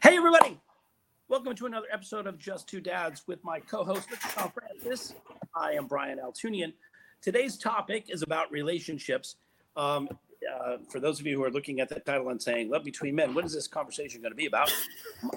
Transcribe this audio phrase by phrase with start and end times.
[0.00, 0.58] Hey, everybody.
[1.28, 4.34] Welcome to another episode of Just Two Dads with my co host, Mr.
[4.34, 5.14] Shawn Francis.
[5.54, 6.72] I am Brian Altunian.
[7.20, 9.36] Today's topic is about relationships.
[9.76, 10.08] Um,
[10.52, 13.14] uh, for those of you who are looking at the title and saying, Love Between
[13.14, 14.72] Men, what is this conversation going to be about?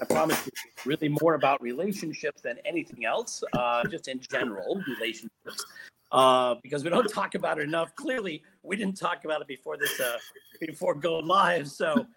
[0.02, 0.52] I promise you,
[0.86, 5.66] really more about relationships than anything else, uh, just in general, relationships.
[6.12, 7.94] Uh, because we don't talk about it enough.
[7.96, 10.18] Clearly, we didn't talk about it before this, uh,
[10.60, 11.68] before going live.
[11.68, 12.08] So,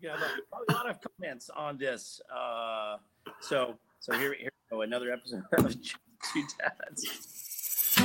[0.00, 2.20] you have a, a lot of comments on this.
[2.32, 2.96] Uh,
[3.40, 4.82] so, so here, here we go.
[4.82, 5.76] Another episode of
[6.32, 7.98] Two Dads.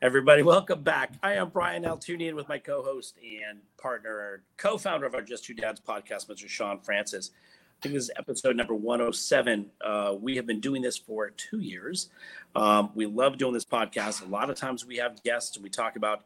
[0.00, 1.14] Everybody, welcome back.
[1.24, 5.80] I am Brian Altunian with my co-host and partner, co-founder of our Just Two Dads
[5.80, 6.48] podcast, Mr.
[6.48, 7.32] Shawn Francis.
[7.80, 9.70] Think this is episode number 107.
[9.80, 12.08] Uh, we have been doing this for two years.
[12.56, 14.26] Um, we love doing this podcast.
[14.26, 16.24] A lot of times we have guests and we talk about,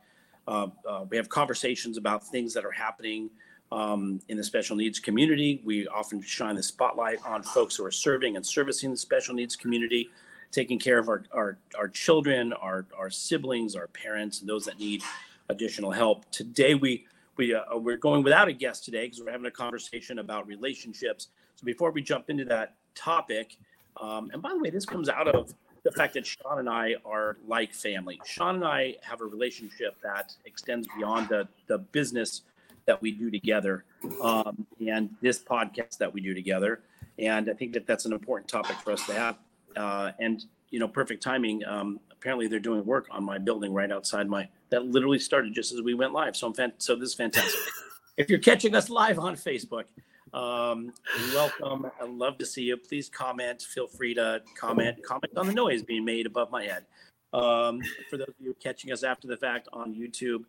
[0.48, 3.28] uh, uh, we have conversations about things that are happening
[3.70, 5.60] um, in the special needs community.
[5.62, 9.54] We often shine the spotlight on folks who are serving and servicing the special needs
[9.54, 10.08] community
[10.52, 14.78] taking care of our, our, our children, our, our siblings, our parents, and those that
[14.78, 15.02] need
[15.50, 16.24] additional help.
[16.30, 17.04] Today, we,
[17.36, 21.28] we, uh, we're going without a guest today because we're having a conversation about relationships.
[21.62, 23.56] So before we jump into that topic,
[24.00, 26.96] um, and by the way, this comes out of the fact that Shawn and I
[27.04, 28.20] are like family.
[28.24, 32.42] Shawn and I have a relationship that extends beyond the, the business
[32.86, 33.84] that we do together
[34.22, 36.80] um, and this podcast that we do together.
[37.18, 39.36] And I think that that's an important topic for us to have
[39.76, 41.64] uh, and you know, perfect timing.
[41.64, 44.48] Um, apparently, they're doing work on my building right outside my.
[44.70, 46.34] That literally started just as we went live.
[46.34, 47.60] So I'm fan- so this is fantastic.
[48.16, 49.84] if you're catching us live on Facebook,
[50.32, 50.92] um,
[51.34, 51.86] welcome.
[52.00, 52.76] I love to see you.
[52.76, 53.62] Please comment.
[53.62, 55.02] Feel free to comment.
[55.02, 56.86] Comment on the noise being made above my head.
[57.32, 57.80] Um,
[58.10, 60.44] for those of you catching us after the fact on YouTube,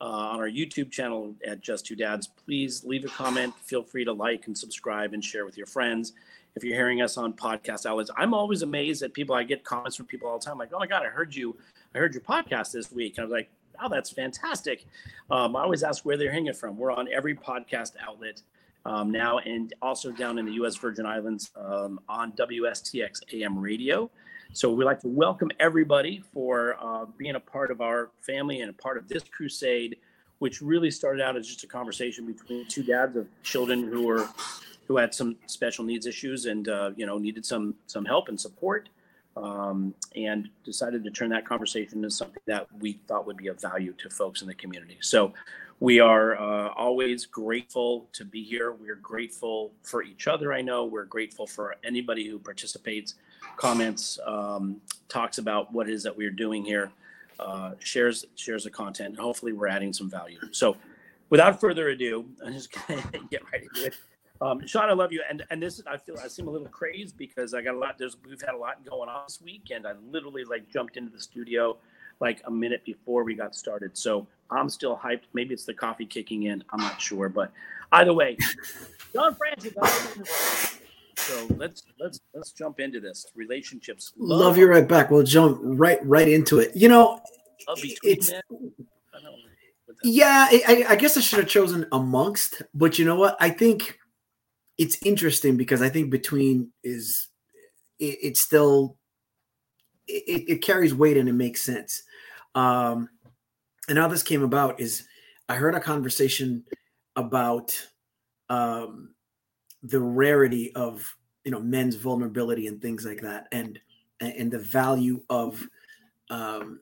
[0.00, 3.54] uh, on our YouTube channel at Just Two Dads, please leave a comment.
[3.62, 6.12] Feel free to like and subscribe and share with your friends
[6.56, 8.10] if you're hearing us on podcast outlets.
[8.16, 9.34] I'm always amazed at people.
[9.34, 11.56] I get comments from people all the time, like, "Oh my god, I heard you,
[11.94, 14.86] I heard your podcast this week." And I was like, "Wow, that's fantastic."
[15.30, 16.76] Um, I always ask where they're hearing from.
[16.76, 18.42] We're on every podcast outlet
[18.86, 20.76] um, now, and also down in the U.S.
[20.76, 24.10] Virgin Islands um, on WSTX AM radio.
[24.52, 28.70] So we'd like to welcome everybody for uh, being a part of our family and
[28.70, 29.96] a part of this crusade,
[30.38, 34.28] which really started out as just a conversation between two dads of children who were
[34.86, 38.40] who had some special needs issues and uh, you know needed some some help and
[38.40, 38.88] support
[39.36, 43.60] um, and decided to turn that conversation into something that we thought would be of
[43.60, 45.32] value to folks in the community so
[45.80, 50.84] we are uh, always grateful to be here we're grateful for each other i know
[50.84, 53.14] we're grateful for anybody who participates
[53.56, 56.90] comments um, talks about what it is that we're doing here
[57.40, 60.76] uh, shares shares the content and hopefully we're adding some value so
[61.30, 63.94] without further ado i'm just gonna get right into it
[64.40, 67.16] um, Shawn, I love you, and and this I feel I seem a little crazed
[67.16, 67.98] because I got a lot.
[67.98, 71.10] There's we've had a lot going on this week, and I literally like jumped into
[71.12, 71.78] the studio
[72.20, 73.96] like a minute before we got started.
[73.96, 75.22] So I'm still hyped.
[75.32, 76.62] Maybe it's the coffee kicking in.
[76.70, 77.52] I'm not sure, but
[77.92, 78.36] either way,
[79.12, 79.74] Shawn Francis.
[81.16, 84.12] So let's let's let's jump into this relationships.
[84.16, 85.10] Love, love you right back.
[85.10, 86.76] We'll jump right right into it.
[86.76, 87.20] You know,
[88.02, 88.32] it's.
[90.02, 93.38] Yeah, I, I guess I should have chosen amongst, but you know what?
[93.40, 93.98] I think
[94.76, 97.28] it's interesting because I think between is
[97.98, 98.98] it, it's still
[100.06, 102.02] it, it, carries weight and it makes sense.
[102.54, 103.08] Um,
[103.88, 105.06] and how this came about is
[105.48, 106.64] I heard a conversation
[107.16, 107.78] about
[108.48, 109.14] um,
[109.82, 111.14] the rarity of
[111.44, 113.78] you know men's vulnerability and things like that, and
[114.20, 115.66] and the value of
[116.30, 116.80] um,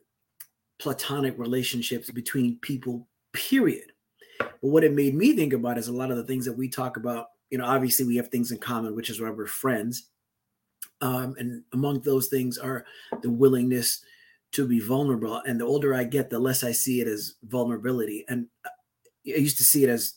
[0.78, 3.06] platonic relationships between people.
[3.32, 3.92] Period.
[4.38, 6.68] But what it made me think about is a lot of the things that we
[6.68, 10.08] talk about you know, obviously we have things in common, which is why we're friends.
[11.02, 12.86] Um, and among those things are
[13.20, 14.02] the willingness
[14.52, 15.42] to be vulnerable.
[15.46, 18.24] And the older I get, the less I see it as vulnerability.
[18.28, 18.70] And I
[19.24, 20.14] used to see it as,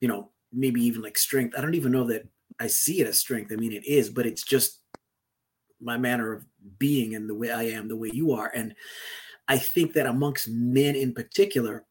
[0.00, 1.54] you know, maybe even like strength.
[1.58, 2.28] I don't even know that
[2.60, 3.52] I see it as strength.
[3.52, 4.80] I mean, it is, but it's just
[5.80, 6.44] my manner of
[6.78, 8.50] being and the way I am, the way you are.
[8.54, 8.74] And
[9.48, 11.84] I think that amongst men in particular,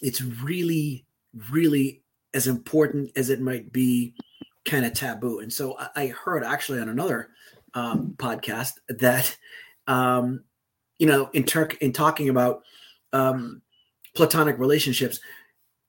[0.00, 1.06] it's really,
[1.50, 4.14] really as important as it might be
[4.64, 5.40] kind of taboo.
[5.40, 7.28] And so I heard actually on another
[7.74, 9.36] um, podcast that,
[9.86, 10.44] um,
[11.02, 12.62] you know, in Turk in talking about
[13.12, 13.60] um,
[14.14, 15.18] platonic relationships,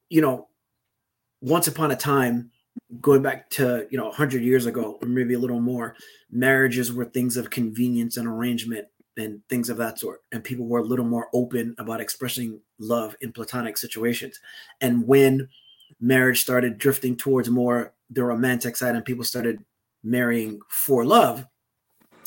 [0.10, 0.48] you know,
[1.39, 2.50] once upon a time,
[3.00, 5.95] going back to you know 100 years ago or maybe a little more
[6.31, 10.21] marriages were things of convenience and arrangement and things of that sort.
[10.31, 14.39] And people were a little more open about expressing love in platonic situations.
[14.81, 15.48] And when
[16.00, 19.63] marriage started drifting towards more the romantic side and people started
[20.04, 21.45] marrying for love,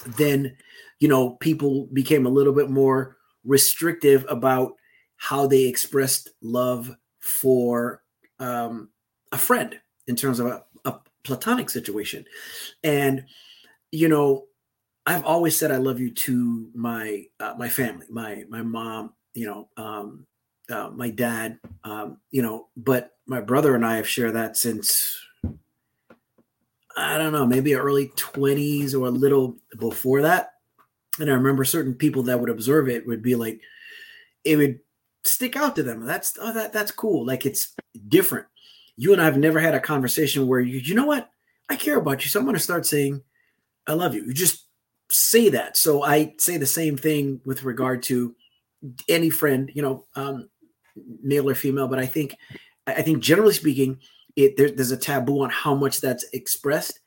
[0.06, 0.56] then
[1.00, 4.72] you know people became a little bit more restrictive about
[5.16, 8.02] how they expressed love for
[8.38, 8.90] um,
[9.32, 12.24] a friend in terms of a, a platonic situation.
[12.84, 13.24] And
[13.96, 14.46] you know
[15.06, 19.46] i've always said i love you to my uh, my family my my mom you
[19.46, 20.26] know um,
[20.70, 25.18] uh, my dad um, you know but my brother and i have shared that since
[26.96, 30.50] i don't know maybe early 20s or a little before that
[31.18, 33.60] and i remember certain people that would observe it would be like
[34.44, 34.78] it would
[35.24, 37.74] stick out to them that's oh that that's cool like it's
[38.08, 38.46] different
[38.96, 41.28] you and I have never had a conversation where you, you know what,
[41.68, 43.22] I care about you, so I'm going to start saying,
[43.86, 44.24] I love you.
[44.24, 44.66] You just
[45.10, 45.76] say that.
[45.76, 48.34] So I say the same thing with regard to
[49.08, 50.48] any friend, you know, um,
[51.22, 51.88] male or female.
[51.88, 52.36] But I think,
[52.86, 54.00] I think generally speaking,
[54.34, 57.00] it there, there's a taboo on how much that's expressed.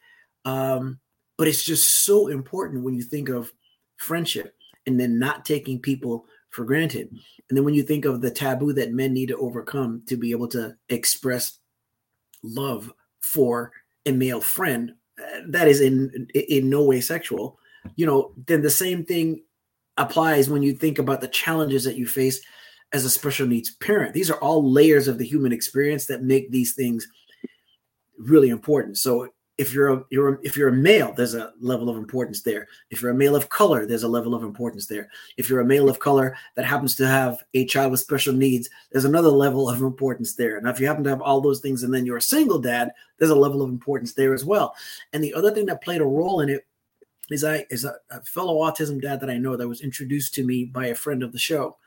[0.46, 1.00] Um,
[1.38, 3.52] but it's just so important when you think of
[4.00, 4.56] friendship
[4.86, 7.10] and then not taking people for granted.
[7.50, 10.32] And then when you think of the taboo that men need to overcome to be
[10.32, 11.60] able to express
[12.44, 12.92] love
[13.22, 13.72] for
[14.06, 17.60] a male friend uh, that is in in no way sexual.
[17.96, 19.44] You know then the same thing
[19.98, 22.42] applies when you think about the challenges that you face
[22.94, 24.14] as a special needs parent.
[24.14, 27.08] These are all layers of the human experience that make these things
[28.18, 28.98] really important.
[28.98, 29.30] So
[29.60, 32.70] if you're a you're if you're a male there's a level of importance there.
[32.92, 35.10] If you're a male of color there's a level of importance there.
[35.36, 38.70] If you're a male of color that happens to have a child with special needs
[38.90, 40.62] there's another level of importance there.
[40.62, 42.94] Now if you happen to have all those things and then you're a single dad
[43.18, 44.74] there's a level of importance there as well.
[45.12, 46.66] And the other thing that played a role in it
[47.30, 50.44] is i is a, a fellow autism dad that i know that was introduced to
[50.44, 51.78] me by a friend of the show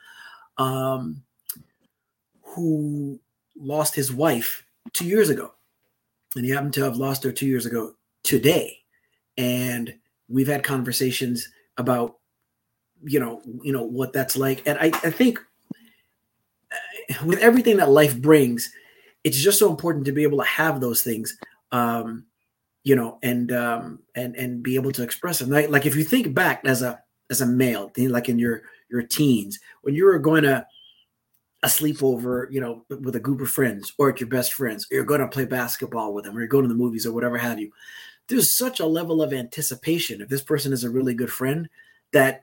[0.59, 1.21] um
[2.43, 3.19] who
[3.57, 5.53] lost his wife two years ago
[6.37, 8.79] and he happened to have lost her two years ago today.
[9.37, 9.95] And
[10.29, 12.17] we've had conversations about,
[13.03, 14.67] you know, you know what that's like.
[14.67, 15.39] And I, I think
[16.71, 18.73] uh, with everything that life brings,
[19.25, 21.37] it's just so important to be able to have those things,
[21.71, 22.25] um,
[22.85, 25.51] you know, and um, and and be able to express them.
[25.51, 27.01] Like, like if you think back as a
[27.31, 30.67] as a male, like in your your teens, when you were going to
[31.63, 34.97] a sleepover, you know, with a group of friends or at your best friends, or
[34.97, 37.39] you're going to play basketball with them, or you're going to the movies or whatever
[37.39, 37.71] have you.
[38.29, 41.69] There's such a level of anticipation if this person is a really good friend
[42.13, 42.41] that,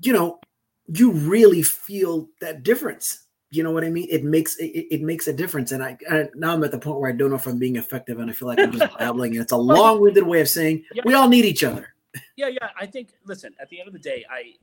[0.00, 0.40] you know,
[0.86, 3.20] you really feel that difference.
[3.50, 4.08] You know what I mean?
[4.10, 5.70] It makes it, it makes a difference.
[5.70, 7.76] And I, I, now I'm at the point where I don't know if I'm being
[7.76, 9.32] effective, and I feel like I'm just babbling.
[9.32, 11.02] And it's a long-winded way of saying yeah.
[11.04, 11.94] we all need each other.
[12.36, 12.70] Yeah, yeah.
[12.78, 13.10] I think.
[13.24, 14.54] Listen, at the end of the day, I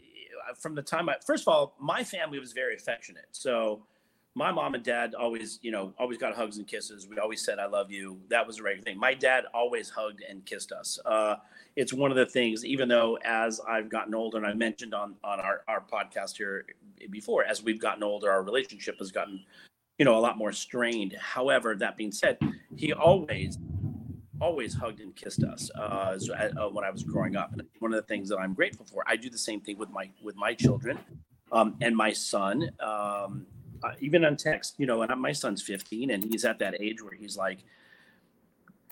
[0.58, 3.28] from the time I first of all, my family was very affectionate.
[3.32, 3.84] So
[4.34, 7.08] my mom and dad always, you know, always got hugs and kisses.
[7.08, 8.18] We always said, I love you.
[8.30, 8.98] That was a regular thing.
[8.98, 10.98] My dad always hugged and kissed us.
[11.06, 11.36] Uh,
[11.76, 15.16] it's one of the things, even though as I've gotten older, and I mentioned on,
[15.24, 16.66] on our, our podcast here
[17.10, 19.44] before, as we've gotten older, our relationship has gotten,
[19.98, 21.14] you know, a lot more strained.
[21.20, 22.38] However, that being said,
[22.78, 23.58] he always,
[24.42, 26.18] always hugged and kissed us uh,
[26.60, 27.54] uh, when I was growing up.
[27.54, 29.90] And one of the things that I'm grateful for, I do the same thing with
[29.92, 30.98] my, with my children
[31.51, 32.72] um, and my son.
[32.80, 33.46] Um,
[33.84, 37.01] uh, even on text, you know, and my son's 15 and he's at that age
[37.01, 37.60] where he's like,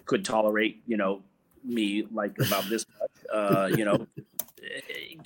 [0.05, 1.21] could tolerate, you know,
[1.63, 4.07] me like about this much, uh, you know,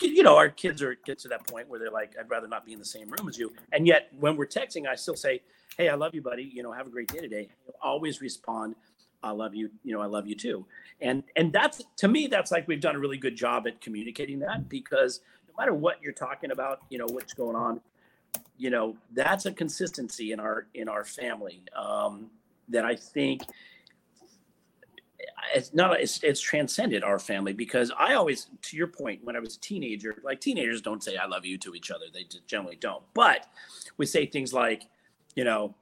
[0.02, 2.66] you know, our kids are get to that point where they're like, I'd rather not
[2.66, 3.54] be in the same room as you.
[3.72, 5.42] And yet when we're texting, I still say,
[5.78, 6.44] Hey, I love you, buddy.
[6.44, 7.50] You know, have a great day today.
[7.82, 8.76] Always respond,
[9.24, 9.70] I love you.
[9.84, 10.66] You know, I love you too.
[11.02, 14.40] And, and that's, to me, that's like, we've done a really good job at communicating
[14.40, 17.82] that because no matter what you're talking about, you know, what's going on,
[18.58, 22.30] you know that's a consistency in our in our family um,
[22.70, 23.42] that I think
[25.56, 29.40] it's not it's, it's transcended our family because I always to your point when I
[29.40, 32.78] was a teenager like teenagers don't say I love you to each other they generally
[32.78, 33.48] don't but
[33.98, 34.84] we say things like
[35.36, 35.76] you know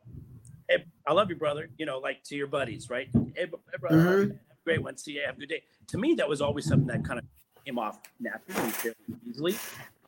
[0.71, 3.07] hey, I love you brother you know like to your buddies right?
[3.13, 4.21] Hey, hey brother mm-hmm.
[4.21, 4.97] have a great one.
[4.97, 5.63] See you have a good day.
[5.87, 7.25] To me that was always something that kind of
[7.65, 8.95] came off naturally fairly
[9.29, 9.55] easily.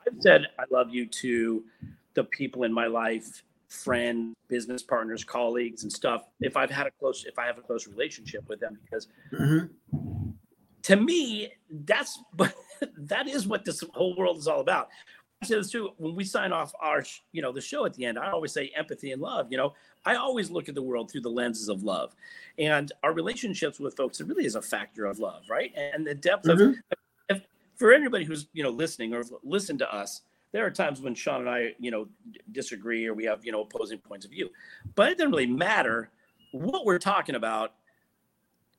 [0.07, 1.63] I've said I love you to
[2.13, 3.43] the people in my life
[3.73, 7.61] friends business partners colleagues and stuff if i've had a close if i have a
[7.61, 10.29] close relationship with them because mm-hmm.
[10.83, 11.51] to me
[11.85, 12.53] that's but
[12.95, 14.89] that is what this whole world is all about
[15.45, 18.05] I say this too when we sign off our you know the show at the
[18.05, 19.73] end i always say empathy and love you know
[20.05, 22.15] i always look at the world through the lenses of love
[22.57, 26.15] and our relationships with folks it really is a factor of love right and the
[26.15, 26.69] depth mm-hmm.
[26.69, 26.79] of
[27.75, 30.21] for anybody who's you know listening or listen to us,
[30.51, 32.07] there are times when Shawn and I, you know,
[32.51, 34.49] disagree or we have you know opposing points of view,
[34.95, 36.09] but it doesn't really matter
[36.51, 37.73] what we're talking about.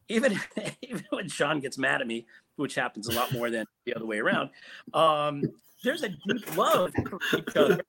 [0.09, 0.39] Even
[0.83, 4.07] even when Shawn gets mad at me, which happens a lot more than the other
[4.07, 4.51] way around,
[4.93, 5.43] um,
[5.85, 7.81] there's a deep love for each other,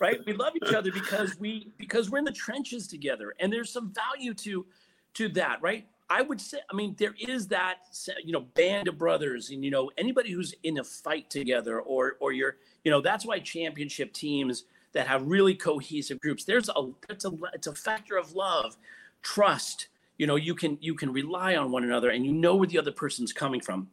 [0.00, 0.18] right?
[0.26, 3.92] We love each other because we because we're in the trenches together, and there's some
[3.92, 4.66] value to
[5.14, 5.86] to that, right?
[6.08, 7.78] I would say, I mean, there is that,
[8.24, 12.16] you know, band of brothers, and you know, anybody who's in a fight together, or
[12.20, 16.44] or you're, you know, that's why championship teams that have really cohesive groups.
[16.44, 18.76] There's a, it's a, it's a factor of love,
[19.22, 19.88] trust.
[20.16, 22.78] You know, you can you can rely on one another, and you know where the
[22.78, 23.88] other person's coming from.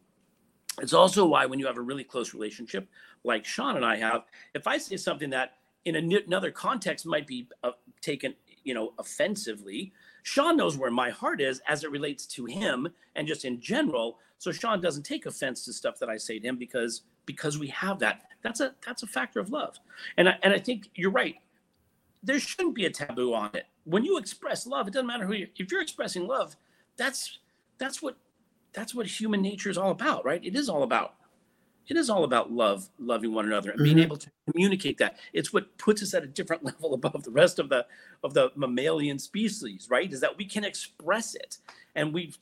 [0.80, 2.88] It's also why when you have a really close relationship,
[3.24, 5.54] like Shawn and I have, if I say something that
[5.84, 11.40] in another context might be uh, taken, you know, offensively, Shawn knows where my heart
[11.40, 14.18] is as it relates to him and just in general.
[14.38, 17.68] So Shawn doesn't take offense to stuff that I say to him because because we
[17.68, 18.22] have that.
[18.42, 19.78] That's a that's a factor of love.
[20.16, 21.36] And I, and I think you're right.
[22.22, 23.66] There shouldn't be a taboo on it.
[23.84, 26.56] When you express love, it doesn't matter who you if you're expressing love,
[26.96, 27.38] that's
[27.78, 28.16] that's what
[28.72, 30.42] that's what human nature is all about, right?
[30.42, 31.14] It is all about
[31.88, 34.04] it is all about love, loving one another, and being mm-hmm.
[34.04, 35.18] able to communicate that.
[35.32, 37.86] It's what puts us at a different level above the rest of the
[38.22, 40.10] of the mammalian species, right?
[40.10, 41.58] Is that we can express it,
[41.94, 42.32] and we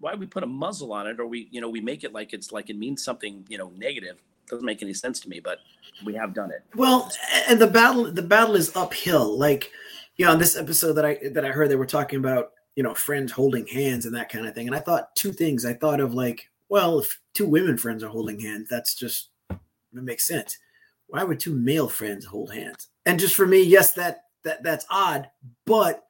[0.00, 2.32] why we put a muzzle on it, or we you know we make it like
[2.32, 4.22] it's like it means something you know negative.
[4.48, 5.58] Doesn't make any sense to me, but
[6.06, 6.64] we have done it.
[6.74, 7.10] Well,
[7.48, 9.38] and the battle the battle is uphill.
[9.38, 9.70] Like
[10.16, 12.82] you know, in this episode that I that I heard, they were talking about you
[12.82, 15.64] know friends holding hands and that kind of thing, and I thought two things.
[15.64, 19.58] I thought of like well, if two women friends are holding hands, that's just it
[19.92, 20.58] makes sense.
[21.06, 22.88] Why would two male friends hold hands?
[23.06, 25.30] And just for me, yes, that that that's odd.
[25.64, 26.04] But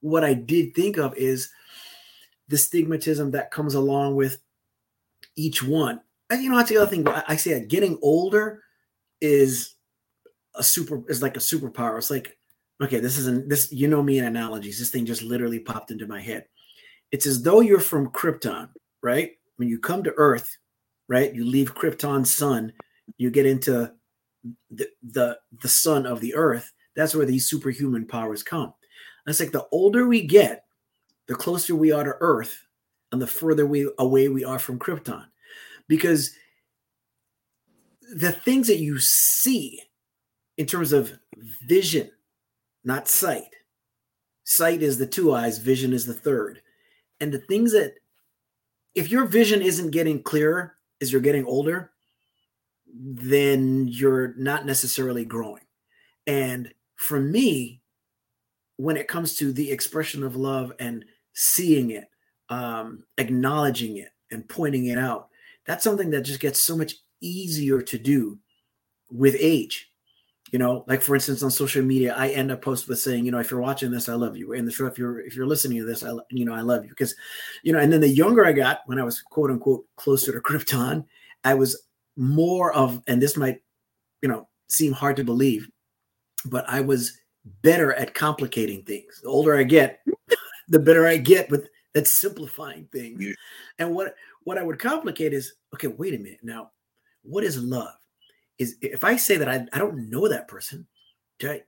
[0.00, 1.50] what I did think of is
[2.48, 4.38] the stigmatism that comes along with
[5.36, 6.00] each one.
[6.28, 7.06] And you know, that's the other thing.
[7.06, 8.62] I say that getting older
[9.20, 9.74] is
[10.54, 11.96] a super is like a superpower.
[11.98, 12.36] It's like,
[12.82, 14.78] okay, this isn't this, you know me in analogies.
[14.78, 16.44] This thing just literally popped into my head.
[17.10, 18.68] It's as though you're from Krypton,
[19.02, 19.32] right?
[19.62, 20.58] When you come to Earth,
[21.06, 21.32] right?
[21.32, 22.72] You leave Krypton's sun,
[23.16, 23.92] you get into
[24.72, 26.72] the the the sun of the Earth.
[26.96, 28.74] That's where these superhuman powers come.
[29.24, 30.64] That's like the older we get,
[31.28, 32.66] the closer we are to Earth,
[33.12, 35.26] and the further we away we are from Krypton,
[35.86, 36.34] because
[38.16, 39.80] the things that you see
[40.56, 41.12] in terms of
[41.68, 42.10] vision,
[42.82, 43.54] not sight.
[44.42, 46.60] Sight is the two eyes, vision is the third.
[47.20, 47.94] And the things that
[48.94, 51.90] if your vision isn't getting clearer as you're getting older,
[52.94, 55.62] then you're not necessarily growing.
[56.26, 57.80] And for me,
[58.76, 62.08] when it comes to the expression of love and seeing it,
[62.48, 65.28] um, acknowledging it, and pointing it out,
[65.66, 68.38] that's something that just gets so much easier to do
[69.10, 69.91] with age
[70.52, 73.32] you know like for instance on social media i end up post with saying you
[73.32, 74.52] know if you're watching this i love you.
[74.52, 76.84] And the show if you're if you're listening to this i you know i love
[76.84, 76.90] you.
[76.90, 77.16] Because
[77.62, 80.40] you know and then the younger i got when i was quote unquote closer to
[80.48, 81.04] krypton
[81.42, 81.82] i was
[82.16, 83.60] more of and this might
[84.20, 85.68] you know seem hard to believe
[86.46, 87.18] but i was
[87.62, 89.20] better at complicating things.
[89.22, 90.00] The older i get
[90.68, 93.34] the better i get with at simplifying things.
[93.78, 96.40] And what what i would complicate is okay wait a minute.
[96.42, 96.72] Now
[97.22, 97.94] what is love
[98.62, 100.86] is if I say that I, I don't know that person,
[101.38, 101.62] do I,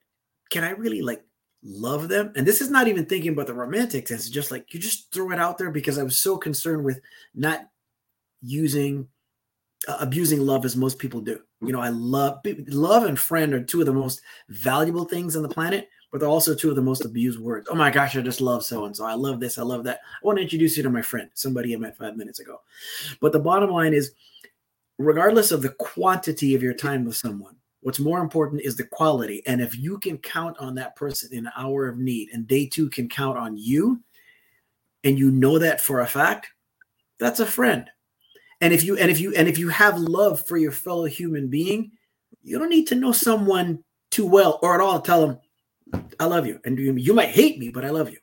[0.51, 1.25] can I really like
[1.63, 2.33] love them?
[2.37, 4.23] And this is not even thinking about the romantic sense.
[4.23, 7.01] It's just like you just throw it out there because I was so concerned with
[7.35, 7.69] not
[8.41, 9.09] using
[9.89, 11.41] uh, abusing love as most people do.
[11.61, 15.43] You know, I love love and friend are two of the most valuable things on
[15.43, 17.69] the planet, but they're also two of the most abused words.
[17.71, 19.05] Oh my gosh, I just love so and so.
[19.05, 19.59] I love this.
[19.59, 20.01] I love that.
[20.23, 22.61] I want to introduce you to my friend, somebody I met five minutes ago.
[23.21, 24.13] But the bottom line is
[24.99, 29.43] regardless of the quantity of your time with someone, what's more important is the quality.
[29.47, 32.67] And if you can count on that person in an hour of need and they
[32.67, 34.01] too can count on you,
[35.05, 36.49] and you know that for a fact,
[37.19, 37.91] that's a friend.
[38.61, 41.49] And if you and if you and if you have love for your fellow human
[41.49, 41.93] being,
[42.43, 45.39] you don't need to know someone too well or at all tell them,
[46.19, 46.61] I love you.
[46.65, 48.19] And you, might hate me, but I love you.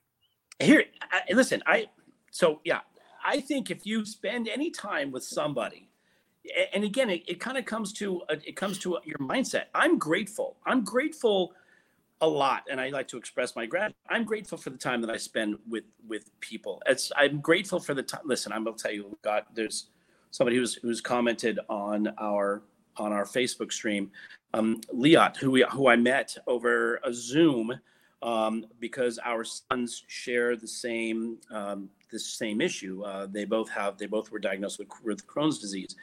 [0.60, 1.88] Here, I, listen, I
[2.32, 2.80] so yeah,
[3.24, 5.91] I think if you spend any time with somebody
[6.74, 9.66] and again it, it kind of comes to uh, it comes to your mindset.
[9.76, 10.58] I'm grateful.
[10.66, 11.54] I'm grateful
[12.22, 15.10] a lot and i like to express my gratitude i'm grateful for the time that
[15.10, 16.82] i spend with with people.
[16.86, 19.88] It's i'm grateful for the time listen i'm gonna tell you god there's
[20.30, 22.62] somebody who's who's commented on our
[22.98, 24.12] on our facebook stream
[24.54, 27.74] um liat who we who i met over a zoom
[28.22, 33.04] um, because our sons share the same um, the same issue.
[33.04, 35.96] Uh, they both have they both were diagnosed with, with Crohn's disease,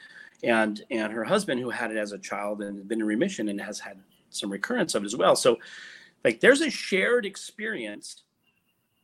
[0.43, 3.49] and and her husband who had it as a child and has been in remission
[3.49, 3.97] and has had
[4.29, 5.35] some recurrence of it as well.
[5.35, 5.57] So,
[6.23, 8.23] like, there's a shared experience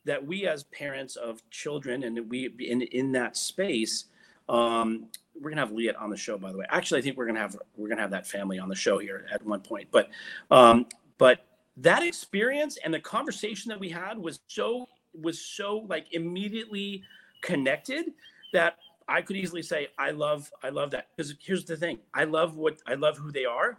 [0.06, 4.06] that we as parents of children and we in in that space.
[4.48, 5.08] Um,
[5.40, 6.66] we're gonna have Leah on the show, by the way.
[6.70, 9.26] Actually, I think we're gonna have we're gonna have that family on the show here
[9.32, 9.90] at one point.
[9.92, 10.10] But
[10.52, 10.86] um,
[11.18, 11.46] but
[11.78, 14.88] that experience and the conversation that we had was so
[15.20, 17.04] was so like immediately
[17.42, 18.14] connected
[18.54, 22.24] that I could easily say I love I love that because here's the thing I
[22.24, 23.78] love what I love who they are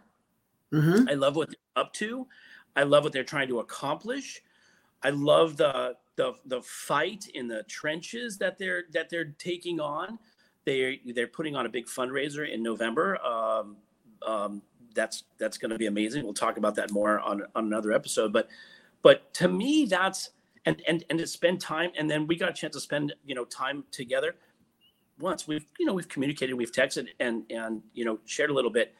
[0.73, 1.09] mm-hmm.
[1.09, 2.27] I love what they're up to
[2.75, 4.41] I love what they're trying to accomplish
[5.03, 10.19] I love the the the fight in the trenches that they're that they're taking on
[10.65, 13.77] they they're putting on a big fundraiser in November um,
[14.25, 14.61] um,
[14.97, 16.25] that's that's going to be amazing.
[16.25, 18.33] We'll talk about that more on, on another episode.
[18.33, 18.49] But
[19.01, 20.31] but to me, that's
[20.65, 23.35] and and and to spend time, and then we got a chance to spend you
[23.35, 24.35] know time together.
[25.19, 28.71] Once we've you know we've communicated, we've texted, and and you know shared a little
[28.71, 28.93] bit,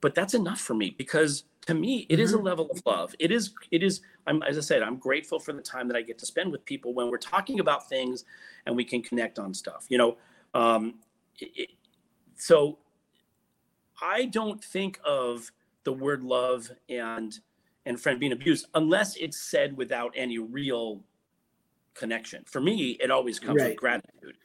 [0.00, 2.22] but that's enough for me because to me it mm-hmm.
[2.22, 2.46] is a mm-hmm.
[2.46, 3.14] level of love.
[3.18, 4.00] It is it is.
[4.26, 6.64] I'm as I said, I'm grateful for the time that I get to spend with
[6.64, 8.24] people when we're talking about things,
[8.66, 9.86] and we can connect on stuff.
[9.88, 10.16] You know,
[10.54, 10.94] um,
[11.38, 11.70] it,
[12.36, 12.78] so
[14.00, 15.50] I don't think of
[15.84, 17.38] the word love and
[17.86, 21.02] and friend being abused unless it's said without any real
[21.94, 22.44] connection.
[22.46, 23.70] For me, it always comes right.
[23.70, 24.36] with gratitude.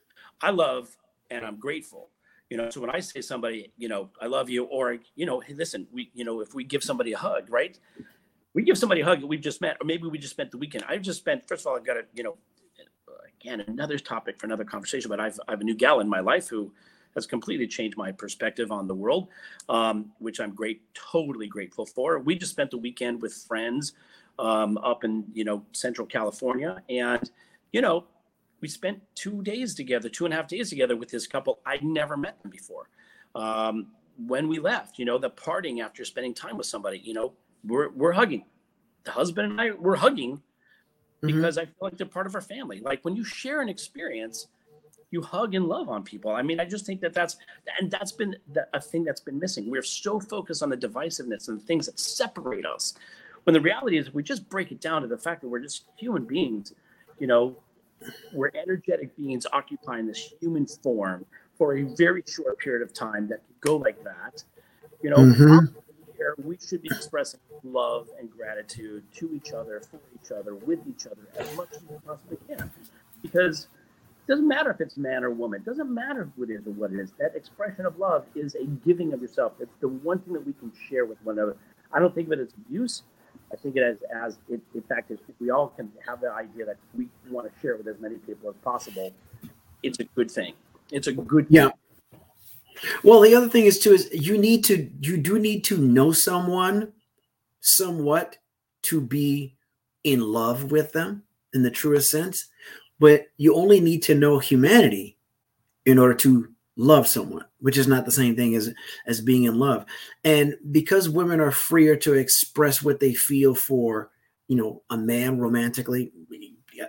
[0.41, 0.95] I love
[1.33, 2.09] and I'm grateful.
[2.49, 5.39] You know, so when I say somebody, you know, I love you, or you know,
[5.39, 7.77] hey, listen, we, you know, if we give somebody a hug, right?
[8.53, 10.85] We give somebody a hug we've just met, or maybe we just spent the weekend.
[10.87, 11.47] I've just spent.
[11.47, 12.37] First of all, I've got a, you know,
[13.41, 15.09] again, another topic for another conversation.
[15.09, 16.71] But I've I have a new gal in my life who
[17.15, 19.29] has completely changed my perspective on the world,
[19.69, 22.19] um, which I'm great, totally grateful for.
[22.19, 23.93] We just spent the weekend with friends
[24.39, 27.29] um, up in you know Central California, and
[27.71, 28.05] you know
[28.63, 31.59] we spent two days together, two and a half days together with this couple.
[31.65, 32.87] I'd never met them before.
[33.35, 33.87] Um,
[34.25, 37.33] when we left, you know, the parting after spending time with somebody, you know,
[37.65, 38.45] we're we're hugging.
[39.03, 41.27] The husband and I were hugging mm-hmm.
[41.27, 41.63] because mm-hmm.
[41.63, 42.79] I feel like they're part of our family.
[42.79, 44.47] Like when you share an experience,
[45.11, 46.31] you hug and love on people.
[46.31, 47.35] I mean, I just think that that's
[47.81, 48.37] and that's been
[48.71, 49.69] a thing that's been missing.
[49.69, 52.93] We're so focused on the divisiveness and the things that separate us,
[53.43, 55.83] when the reality is we just break it down to the fact that we're just
[55.97, 56.71] human beings.
[57.19, 57.57] You know,
[58.33, 61.25] we're energetic beings occupying this human form
[61.57, 64.43] for a very short period of time that could go like that.
[65.01, 65.65] You know, mm-hmm.
[66.15, 70.79] here we should be expressing love and gratitude to each other, for each other, with
[70.87, 72.71] each other as much as we possibly can,
[73.21, 73.67] because
[74.25, 75.61] it doesn't matter if it's man or woman.
[75.61, 77.11] It doesn't matter who it is or what it is.
[77.19, 79.53] That expression of love is a giving of yourself.
[79.59, 81.57] It's the one thing that we can share with one another.
[81.91, 83.03] I don't think of it as abuse.
[83.53, 86.65] I think it as, as it, in fact, if we all can have the idea
[86.65, 89.13] that we want to share with as many people as possible,
[89.83, 90.53] it's a good thing.
[90.91, 91.69] It's a good yeah.
[93.03, 96.11] Well, the other thing is too is you need to you do need to know
[96.11, 96.91] someone
[97.61, 98.37] somewhat
[98.83, 99.55] to be
[100.03, 102.47] in love with them in the truest sense
[103.03, 105.17] but you only need to know humanity
[105.85, 108.73] in order to love someone which is not the same thing as
[109.05, 109.85] as being in love.
[110.23, 114.09] And because women are freer to express what they feel for
[114.47, 116.11] you know a man romantically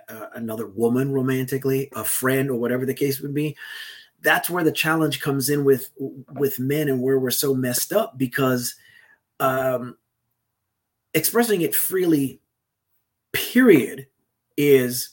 [0.09, 3.55] uh, another woman romantically a friend or whatever the case would be
[4.21, 5.89] that's where the challenge comes in with
[6.33, 8.75] with men and where we're so messed up because
[9.39, 9.95] um
[11.13, 12.39] expressing it freely
[13.31, 14.07] period
[14.57, 15.11] is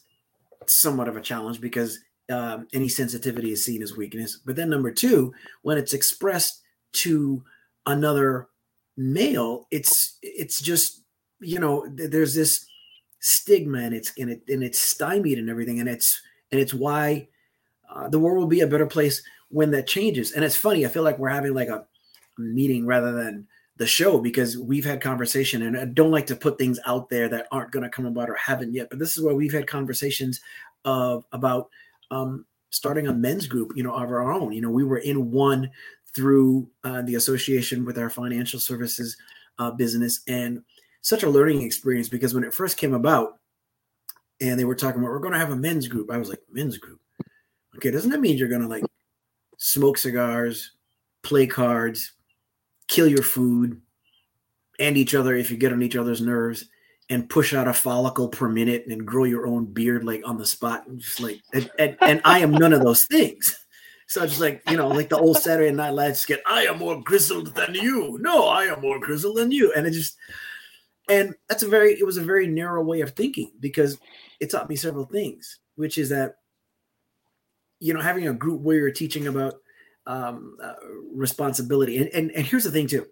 [0.66, 1.98] somewhat of a challenge because
[2.30, 4.38] um, any sensitivity is seen as weakness.
[4.44, 5.32] But then number two,
[5.62, 6.62] when it's expressed
[6.94, 7.42] to
[7.86, 8.48] another
[8.96, 11.02] male, it's it's just
[11.40, 12.66] you know there's this
[13.20, 17.28] stigma and it's and it and it's stymied and everything, and it's and it's why
[17.90, 20.32] uh, the world will be a better place when that changes.
[20.32, 21.86] And it's funny, I feel like we're having like a
[22.38, 26.58] meeting rather than the show because we've had conversation and I don't like to put
[26.58, 28.88] things out there that aren't going to come about or haven't yet.
[28.90, 30.40] But this is where we've had conversations
[30.84, 31.68] of about
[32.12, 34.52] um, starting a men's group, you know, of our own.
[34.52, 35.70] You know, we were in one
[36.14, 39.16] through uh, the association with our financial services
[39.58, 40.62] uh, business and
[41.00, 43.38] such a learning experience because when it first came about
[44.40, 46.40] and they were talking about we're going to have a men's group, I was like,
[46.50, 47.00] men's group.
[47.76, 48.84] Okay, doesn't that mean you're going to like
[49.56, 50.72] smoke cigars,
[51.22, 52.12] play cards,
[52.88, 53.80] kill your food
[54.78, 56.66] and each other if you get on each other's nerves
[57.12, 60.46] and push out a follicle per minute and grow your own beard like on the
[60.46, 63.58] spot and just like and, and, and i am none of those things
[64.06, 67.00] so it's like you know like the old saturday night live skit i am more
[67.02, 70.16] grizzled than you no i am more grizzled than you and it just
[71.08, 73.98] and that's a very it was a very narrow way of thinking because
[74.40, 76.36] it taught me several things which is that
[77.78, 79.54] you know having a group where you're teaching about
[80.06, 80.74] um, uh,
[81.12, 81.98] responsibility.
[81.98, 83.06] And, and and here's the thing too.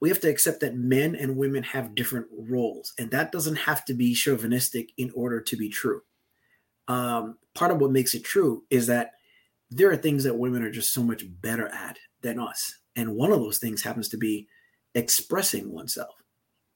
[0.00, 3.84] We have to accept that men and women have different roles, and that doesn't have
[3.86, 6.02] to be chauvinistic in order to be true.
[6.88, 9.12] Um, part of what makes it true is that
[9.70, 13.32] there are things that women are just so much better at than us, and one
[13.32, 14.46] of those things happens to be
[14.94, 16.14] expressing oneself,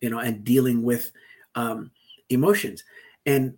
[0.00, 1.12] you know, and dealing with
[1.54, 1.90] um,
[2.30, 2.85] emotions.
[3.26, 3.54] And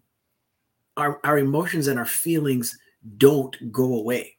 [0.96, 2.78] our our emotions and our feelings
[3.16, 4.36] don't go away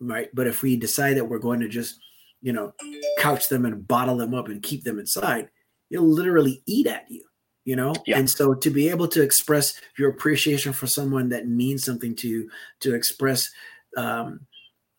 [0.00, 2.00] right but if we decide that we're going to just
[2.42, 2.72] you know
[3.18, 5.48] couch them and bottle them up and keep them inside
[5.90, 7.24] it'll literally eat at you
[7.64, 7.94] you know?
[8.06, 8.18] Yeah.
[8.18, 12.28] and so to be able to express your appreciation for someone that means something to
[12.28, 12.50] you
[12.80, 13.50] to express
[13.96, 14.40] um,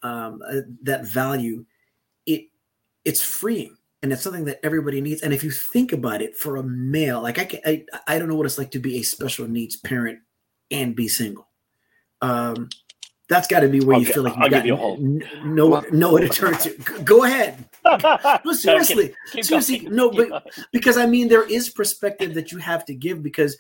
[0.02, 1.66] um, uh, that value
[2.26, 2.48] it
[3.04, 5.22] it's freeing and it's something that everybody needs.
[5.22, 8.28] And if you think about it for a male like i can, I, I don't
[8.28, 10.20] know what it's like to be a special needs parent
[10.72, 11.48] and be single.
[12.22, 12.70] Um
[13.30, 16.28] that's got to be where I'll you get, feel like you got you no nowhere
[16.28, 16.70] to turn to.
[17.04, 17.66] Go ahead.
[18.46, 22.58] no, seriously, no, seriously, going, no, but because I mean, there is perspective that you
[22.60, 23.58] have to give because,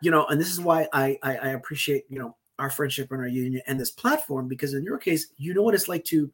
[0.00, 3.20] you know, and this is why I, I I appreciate you know our friendship and
[3.20, 6.30] our union and this platform because in your case, you know what it's like to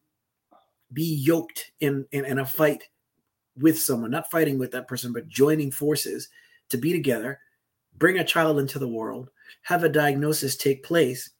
[0.93, 2.85] be yoked in in, in a fight
[3.59, 6.31] with someone, not fighting with that person, but joining forces
[6.71, 7.39] to be together,
[7.99, 9.29] bring a child into the world,
[9.63, 11.31] have a diagnosis take place,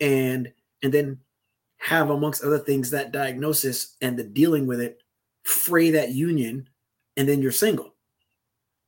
[0.00, 1.18] and and then
[1.78, 5.02] have amongst other things that diagnosis and the dealing with it
[5.44, 6.68] fray that union
[7.16, 7.94] and then you're single.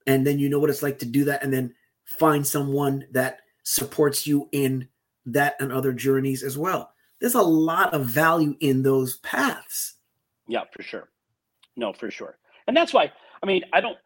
[0.06, 1.74] And then you know what it's like to do that and then
[2.04, 4.88] find someone that supports you in
[5.26, 6.92] that and other journeys as well.
[7.20, 9.94] There's a lot of value in those paths.
[10.48, 11.08] Yeah for sure.
[11.76, 12.38] No for sure.
[12.66, 13.96] And that's why i mean i don't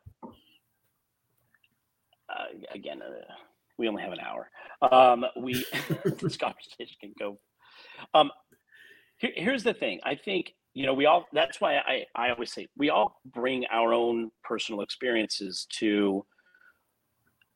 [2.29, 3.33] uh, again uh,
[3.79, 4.51] we only have an hour.
[4.83, 5.55] Um we
[6.05, 7.38] this conversation can go
[8.12, 8.30] um,
[9.18, 10.00] here, here's the thing.
[10.04, 11.26] I think you know we all.
[11.32, 16.24] That's why I I always say we all bring our own personal experiences to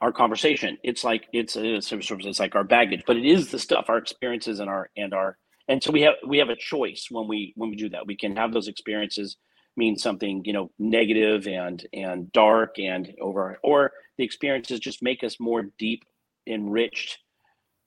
[0.00, 0.78] our conversation.
[0.82, 3.98] It's like it's a it's, it's like our baggage, but it is the stuff, our
[3.98, 5.36] experiences, and our and our
[5.68, 8.06] and so we have we have a choice when we when we do that.
[8.06, 9.36] We can have those experiences
[9.76, 15.22] mean something you know negative and and dark and over or the experiences just make
[15.22, 16.02] us more deep
[16.48, 17.18] enriched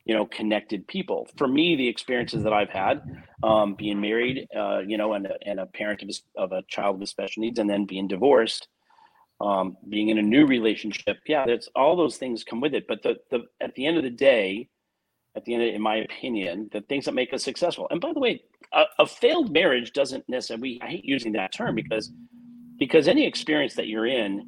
[0.05, 1.27] you know connected people.
[1.37, 3.01] For me the experiences that i've had
[3.43, 6.63] um, being married uh, you know and a, and a parent of a, of a
[6.67, 8.67] child with special needs and then being divorced
[9.39, 12.85] um, being in a new relationship yeah that's all those things come with it.
[12.87, 14.69] But the, the at the end of the day
[15.35, 18.13] at the end of, in my opinion the things that make us successful and by
[18.13, 22.11] the way a, a failed marriage doesn't necessarily i hate using that term because
[22.79, 24.45] because any experience that you're in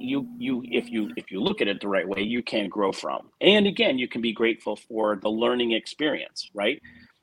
[0.00, 2.92] you you if you if you look at it the right way you can grow
[2.92, 3.30] from.
[3.40, 6.80] And again you can be grateful for the learning experience right?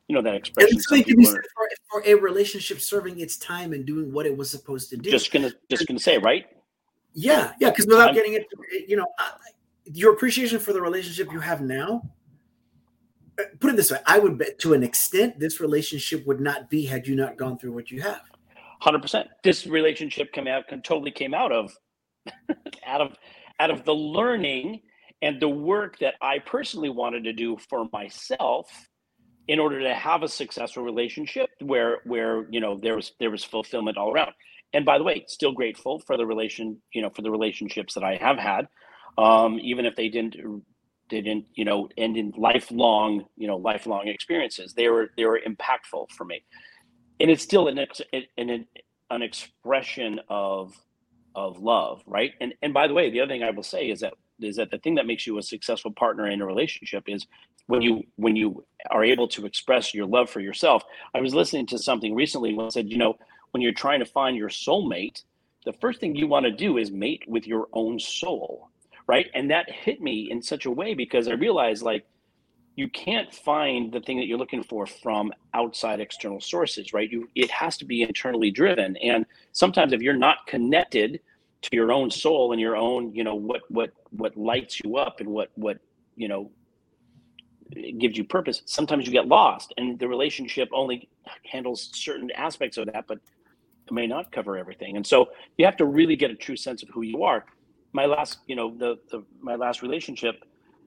[0.07, 1.43] You know that expression it's going to be for,
[1.89, 5.09] for a relationship serving its time and doing what it was supposed to do.
[5.09, 6.45] Just gonna just gonna say right?
[7.13, 8.45] Yeah yeah because without I'm, getting it
[8.87, 9.07] you know
[9.85, 12.01] your appreciation for the relationship you have now
[13.39, 16.69] uh, put it this way i would bet to an extent this relationship would not
[16.69, 18.21] be had you not gone through what you have.
[18.81, 21.75] 100% this relationship came out can totally came out of
[22.85, 23.15] out of
[23.59, 24.81] out of the learning
[25.21, 28.69] and the work that I personally wanted to do for myself
[29.47, 33.43] in order to have a successful relationship where where you know there was there was
[33.43, 34.31] fulfillment all around.
[34.73, 38.03] And by the way, still grateful for the relation you know for the relationships that
[38.03, 38.67] I have had,
[39.17, 40.35] um, even if they didn't
[41.09, 44.73] didn't you know end in lifelong you know lifelong experiences.
[44.73, 46.43] They were they were impactful for me,
[47.19, 47.77] and it's still an
[48.37, 48.67] an
[49.09, 50.73] an expression of
[51.35, 52.33] of love, right?
[52.41, 54.71] And and by the way, the other thing I will say is that is that
[54.71, 57.25] the thing that makes you a successful partner in a relationship is
[57.67, 60.83] when you when you are able to express your love for yourself.
[61.13, 63.17] I was listening to something recently when said, you know,
[63.51, 65.23] when you're trying to find your soulmate,
[65.65, 68.69] the first thing you want to do is mate with your own soul,
[69.07, 69.27] right?
[69.33, 72.05] And that hit me in such a way because I realized like
[72.75, 77.09] you can't find the thing that you're looking for from outside external sources right?
[77.11, 78.97] You it has to be internally driven.
[78.97, 81.19] And sometimes if you're not connected
[81.63, 85.19] to your own soul and your own you know what what what lights you up
[85.19, 85.77] and what what
[86.15, 86.51] you know
[87.97, 89.73] gives you purpose sometimes you get lost.
[89.77, 91.09] And the relationship only
[91.45, 93.19] handles certain aspects of that but
[93.85, 94.95] it may not cover everything.
[94.95, 97.45] And so you have to really get a true sense of who you are.
[97.91, 100.43] My last you know the, the my last relationship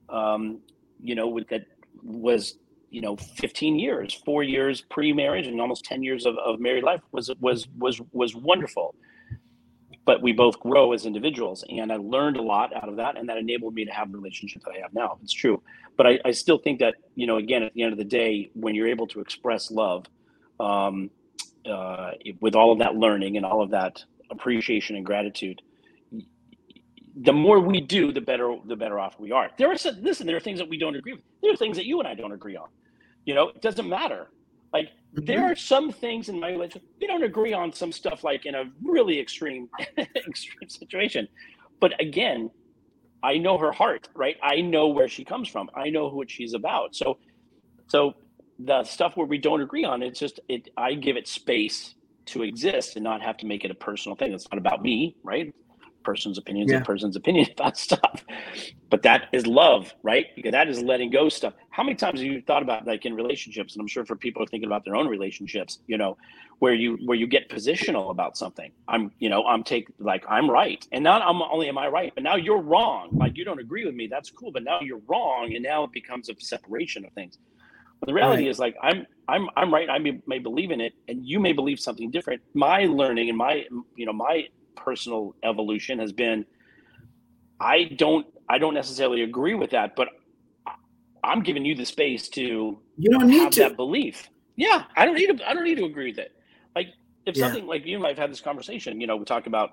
[0.09, 0.59] um
[1.01, 1.65] you know with that
[2.07, 2.57] was
[2.89, 7.01] you know 15 years four years pre-marriage and almost 10 years of, of married life
[7.11, 8.95] was was was was wonderful.
[10.05, 13.29] But we both grow as individuals and i learned a lot out of that and
[13.29, 15.17] that enabled me to have the relationship that i have now.
[15.23, 15.61] It's true.
[15.97, 18.49] But I, I still think that you know again at the end of the day
[18.53, 20.05] when you're able to express love
[20.59, 21.11] um,
[21.69, 25.61] uh, with all of that learning and all of that appreciation and gratitude,
[27.21, 29.49] the more we do, the better the better off we are.
[29.57, 31.23] There are some, listen, there are things that we don't agree with.
[31.41, 32.67] There are things that you and I don't agree on.
[33.25, 34.27] You know, it doesn't matter.
[34.71, 35.25] Like mm-hmm.
[35.25, 38.55] there are some things in my life we don't agree on some stuff like in
[38.55, 41.27] a really extreme extreme situation.
[41.79, 42.51] But again,
[43.23, 44.37] I know her heart, right?
[44.43, 45.69] I know where she comes from.
[45.75, 46.95] I know what she's about.
[46.95, 47.17] So
[47.87, 48.13] so
[48.59, 51.95] the stuff where we don't agree on, it's just it I give it space
[52.27, 54.33] to exist and not have to make it a personal thing.
[54.33, 55.53] It's not about me, right?
[56.07, 56.77] Person's opinions yeah.
[56.77, 58.23] and person's opinion about stuff.
[58.89, 60.27] But that is love, right?
[60.37, 61.53] Because that is letting go stuff.
[61.69, 63.73] How many times have you thought about like in relationships?
[63.73, 66.17] And I'm sure for people thinking about their own relationships, you know,
[66.59, 68.71] where you where you get positional about something.
[68.87, 70.87] I'm, you know, I'm take like I'm right.
[70.93, 73.09] And not I'm only am I right, but now you're wrong.
[73.11, 74.07] Like you don't agree with me.
[74.07, 74.51] That's cool.
[74.53, 75.53] But now you're wrong.
[75.53, 77.37] And now it becomes a separation of things.
[77.99, 78.51] But the reality right.
[78.51, 79.89] is like I'm I'm I'm right.
[79.89, 82.41] I may, may believe in it, and you may believe something different.
[82.53, 83.65] My learning and my
[83.95, 86.45] you know my personal evolution has been
[87.59, 90.09] I don't I don't necessarily agree with that, but
[91.23, 94.29] I'm giving you the space to you don't need to that belief.
[94.55, 96.31] Yeah, I don't need to I don't need to agree with it.
[96.75, 96.87] Like
[97.25, 97.45] if yeah.
[97.45, 99.71] something like you and I have had this conversation, you know, we talk about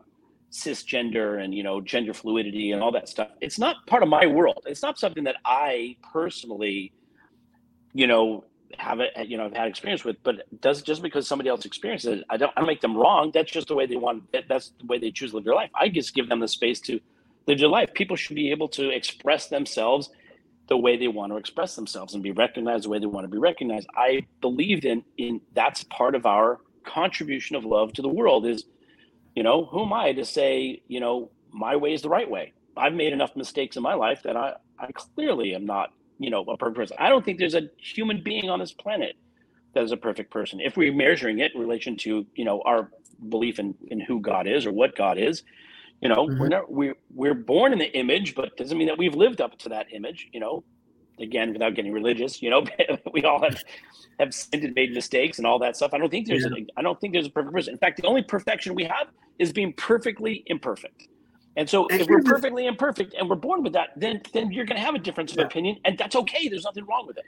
[0.51, 3.29] cisgender and you know gender fluidity and all that stuff.
[3.41, 4.65] It's not part of my world.
[4.67, 6.93] It's not something that I personally,
[7.93, 8.45] you know,
[8.79, 12.21] have it you know I've had experience with but does just because somebody else experiences
[12.21, 13.31] it i don't i make them wrong.
[13.33, 15.71] That's just the way they want that's the way they choose to live their life.
[15.75, 17.01] I just give them the space to
[17.47, 17.93] live their life.
[17.95, 20.11] People should be able to express themselves
[20.69, 23.31] the way they want to express themselves and be recognized the way they want to
[23.31, 23.87] be recognized.
[23.97, 28.65] I believed in in that's part of our contribution of love to the world is
[29.35, 32.53] you know who am i to say you know my way is the right way?
[32.77, 36.43] I've made enough mistakes in my life that i i clearly am not you know
[36.45, 36.97] a perfect person.
[37.01, 39.17] I don't think there's a human being on this planet
[39.75, 40.61] that is a perfect person.
[40.61, 42.91] If we're measuring it in relation to you know our
[43.29, 45.43] belief in in who God is or what God is,
[46.01, 46.39] you know mm-hmm.
[46.39, 49.59] we're not we're we're born in the image, but doesn't mean that we've lived up
[49.61, 50.29] to that image.
[50.33, 50.65] You know,
[51.19, 52.65] again without getting religious, you know
[53.13, 53.63] we all have
[54.21, 55.93] have sinned and made mistakes and all that stuff.
[55.93, 56.63] I don't think there's yeah.
[56.63, 57.73] a, I don't think there's a perfect person.
[57.73, 61.09] In fact, the only perfection we have is being perfectly imperfect.
[61.57, 64.65] And so and if we're perfectly imperfect and we're born with that, then then you're
[64.65, 65.45] going to have a difference of yeah.
[65.45, 66.49] opinion, and that's okay.
[66.49, 67.25] There's nothing wrong with it.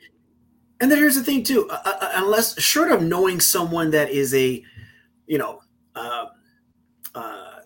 [0.81, 4.35] And then here's the thing too: uh, uh, unless short of knowing someone that is
[4.35, 4.65] a,
[5.27, 5.61] you know,
[5.95, 6.27] uh,
[7.15, 7.61] uh,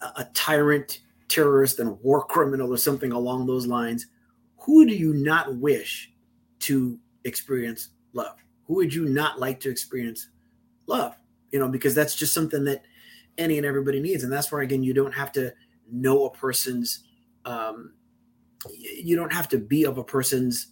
[0.00, 4.06] a tyrant, terrorist, and war criminal, or something along those lines,
[4.56, 6.10] who do you not wish
[6.60, 8.36] to experience love?
[8.66, 10.30] Who would you not like to experience
[10.86, 11.16] love?
[11.52, 12.82] You know, because that's just something that
[13.36, 15.52] any and everybody needs, and that's where again you don't have to
[15.90, 17.04] know a person's
[17.44, 17.92] um,
[18.76, 20.68] you don't have to be of a person's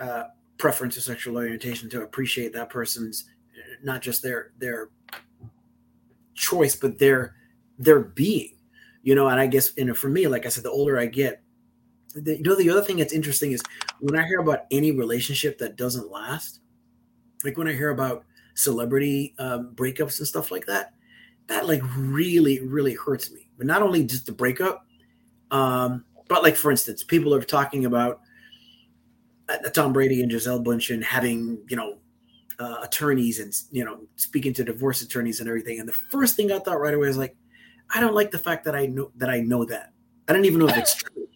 [0.00, 0.24] uh,
[0.58, 3.28] preference or sexual orientation to appreciate that person's
[3.82, 4.90] not just their their
[6.34, 7.34] choice but their
[7.78, 8.54] their being
[9.02, 9.28] you know?
[9.28, 11.42] And i guess you know for me like i said the older i get
[12.14, 13.62] the, you know the other thing that's interesting is
[14.00, 16.60] when i hear about any relationship that doesn't last
[17.44, 20.92] like when i hear about celebrity um, breakups and stuff like that
[21.48, 24.84] that like really really hurts me but not only just the breakup,
[25.52, 28.20] um, but like for instance, people are talking about
[29.48, 31.98] uh, Tom Brady and Gisele Bündchen having you know
[32.58, 35.78] uh, attorneys and you know speaking to divorce attorneys and everything.
[35.78, 37.36] And the first thing I thought right away was like,
[37.94, 39.92] I don't like the fact that I know that I know that.
[40.26, 41.28] I don't even know if it's true.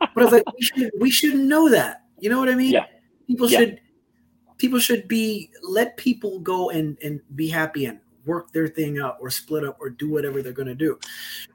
[0.00, 2.02] But I was like, we should we should know that.
[2.18, 2.72] You know what I mean?
[2.72, 2.86] Yeah.
[3.28, 3.58] People yeah.
[3.58, 3.80] should
[4.56, 9.16] people should be let people go and and be happy and work their thing out
[9.20, 10.98] or split up or do whatever they're going to do.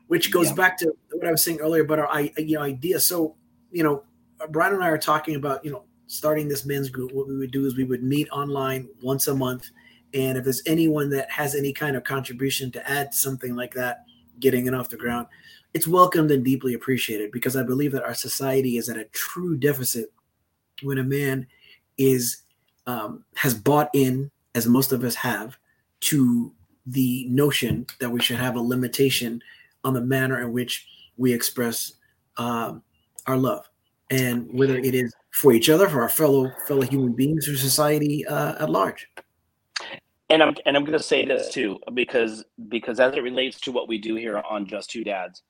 [0.08, 0.56] Which goes yeah.
[0.56, 3.00] back to what i was saying earlier about our you know idea.
[3.00, 3.36] So
[3.72, 4.04] you know
[4.50, 7.14] brian and i are talking about you know starting this men's group.
[7.14, 9.70] What we would do is we would meet online once a month.
[10.14, 13.74] And if there's anyone that has any kind of contribution to add to something like
[13.76, 14.06] that
[14.40, 15.28] getting it off the ground
[15.74, 19.56] it's welcomed and deeply appreciated because i believe that our society is at a true
[19.56, 20.12] deficit
[20.82, 21.46] when a man
[21.98, 22.44] is
[22.86, 25.58] um, has bought in as most of us have
[26.02, 26.52] to
[26.86, 29.42] the notion that we should have a limitation
[29.84, 31.94] on the manner in which we express
[32.38, 32.82] um,
[33.28, 33.70] our love,
[34.10, 38.26] and whether it is for each other, for our fellow fellow human beings, or society
[38.26, 39.08] uh, at large.
[40.30, 43.72] And I'm and I'm going to say this too because because as it relates to
[43.72, 45.44] what we do here on Just Two Dads,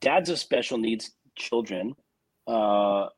[0.00, 1.94] dads of special needs children.
[2.46, 3.08] Uh,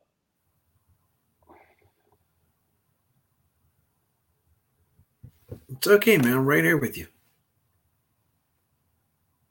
[5.71, 6.33] it's okay, man.
[6.33, 7.09] I'm right here with you.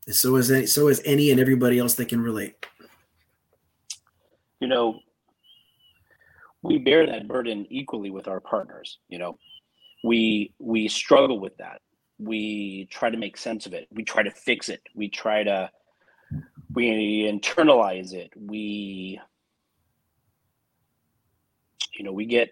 [0.10, 2.66] So is any, so is any and everybody else that can relate.
[4.60, 5.00] You know,
[6.62, 9.00] we bear that burden equally with our partners.
[9.10, 9.38] You know,
[10.04, 11.82] we we struggle with that
[12.18, 15.70] we try to make sense of it we try to fix it we try to
[16.74, 19.20] we internalize it we
[21.98, 22.52] you know we get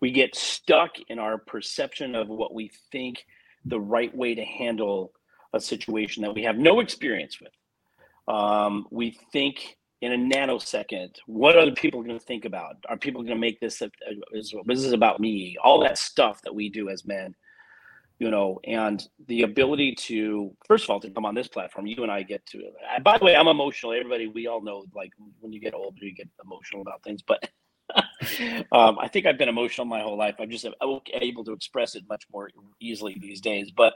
[0.00, 3.26] we get stuck in our perception of what we think
[3.64, 5.12] the right way to handle
[5.54, 7.52] a situation that we have no experience with.
[8.34, 12.76] Um, we think in a nanosecond what are the people going to think about?
[12.88, 15.98] Are people going to make this a, a, is, this is about me all that
[15.98, 17.34] stuff that we do as men
[18.18, 22.02] you know and the ability to first of all to come on this platform you
[22.02, 22.62] and i get to
[23.02, 23.92] by the way i'm emotional.
[23.92, 27.48] Everybody we all know like when you get older you get emotional about things but
[28.72, 30.36] um, i think i've been emotional my whole life.
[30.38, 30.66] I'm just
[31.12, 33.94] able to express it much more easily these days but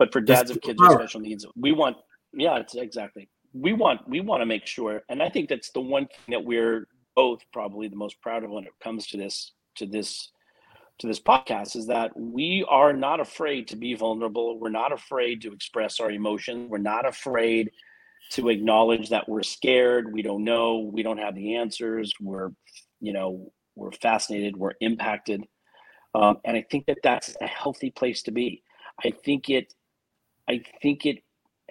[0.00, 1.96] but for dads of kids with special needs we want
[2.32, 5.80] yeah it's exactly we want we want to make sure and i think that's the
[5.80, 9.52] one thing that we're both probably the most proud of when it comes to this
[9.76, 10.32] to this
[11.00, 14.58] to this podcast is that we are not afraid to be vulnerable.
[14.58, 16.68] We're not afraid to express our emotions.
[16.68, 17.70] We're not afraid
[18.32, 20.12] to acknowledge that we're scared.
[20.12, 20.90] We don't know.
[20.92, 22.12] We don't have the answers.
[22.20, 22.50] We're,
[23.00, 24.56] you know, we're fascinated.
[24.56, 25.42] We're impacted.
[26.14, 28.62] Um, and I think that that's a healthy place to be.
[29.02, 29.72] I think it,
[30.50, 31.22] I think it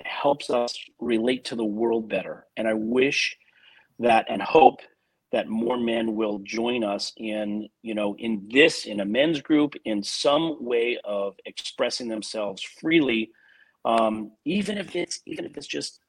[0.05, 2.47] helps us relate to the world better.
[2.55, 3.35] And I wish
[3.99, 4.79] that and hope
[5.33, 9.73] that more men will join us in you know in this in a men's group
[9.85, 13.29] in some way of expressing themselves freely
[13.85, 15.99] um, even if it's even if it's just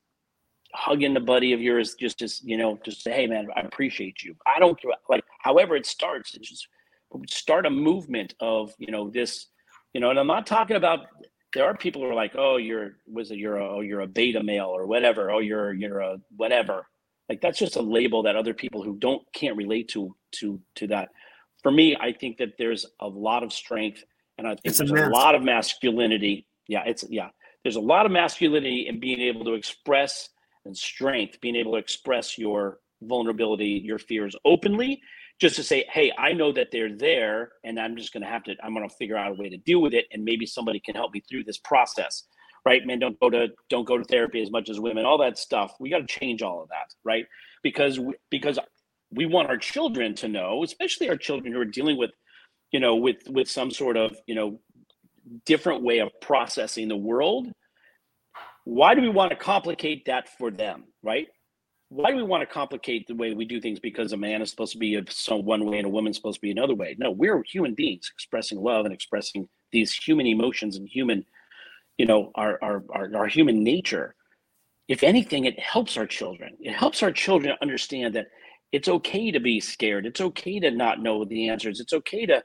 [0.73, 4.23] hugging a buddy of yours just just you know just say hey man i appreciate
[4.23, 6.69] you i don't care like however it starts it's just
[7.29, 9.47] start a movement of you know this
[9.93, 11.01] you know and i'm not talking about
[11.55, 14.07] there are people who are like oh you're was it you're a oh, you're a
[14.07, 15.31] beta male or whatever.
[15.31, 16.87] Oh you're you're a whatever.
[17.29, 20.87] Like that's just a label that other people who don't can't relate to to to
[20.89, 21.09] that.
[21.63, 24.03] For me i think that there's a lot of strength
[24.39, 26.47] and i think it's there's a, a lot of masculinity.
[26.69, 27.29] Yeah it's yeah.
[27.63, 30.31] There's a lot of masculinity in being able to express
[30.65, 35.01] and strength being able to express your vulnerability your fears openly
[35.41, 38.45] just to say hey i know that they're there and i'm just going to have
[38.45, 40.81] to i'm going to figure out a way to deal with it and maybe somebody
[40.81, 42.25] can help me through this process
[42.65, 42.87] right?
[42.87, 45.05] Men don't go to don't go to therapy as much as women.
[45.05, 45.75] All that stuff.
[45.81, 47.27] We got to change all of that, right?
[47.63, 48.59] Because we, because
[49.11, 52.11] we want our children to know, especially our children who are dealing with,
[52.73, 54.61] you know, with with some sort of you know
[55.47, 57.49] different way of processing the world.
[58.65, 61.29] Why do we want to complicate that for them, right?
[61.91, 64.51] Why do we want to complicate the way we do things because a man is
[64.51, 66.95] supposed to be of some one way and a woman's supposed to be another way?
[66.99, 71.25] No, we're human beings expressing love and expressing these human emotions and human
[71.99, 74.15] you know our, our our our human nature.
[74.89, 76.57] If anything it helps our children.
[76.61, 78.29] It helps our children understand that
[78.73, 80.07] it's okay to be scared.
[80.07, 81.81] It's okay to not know the answers.
[81.81, 82.43] It's okay to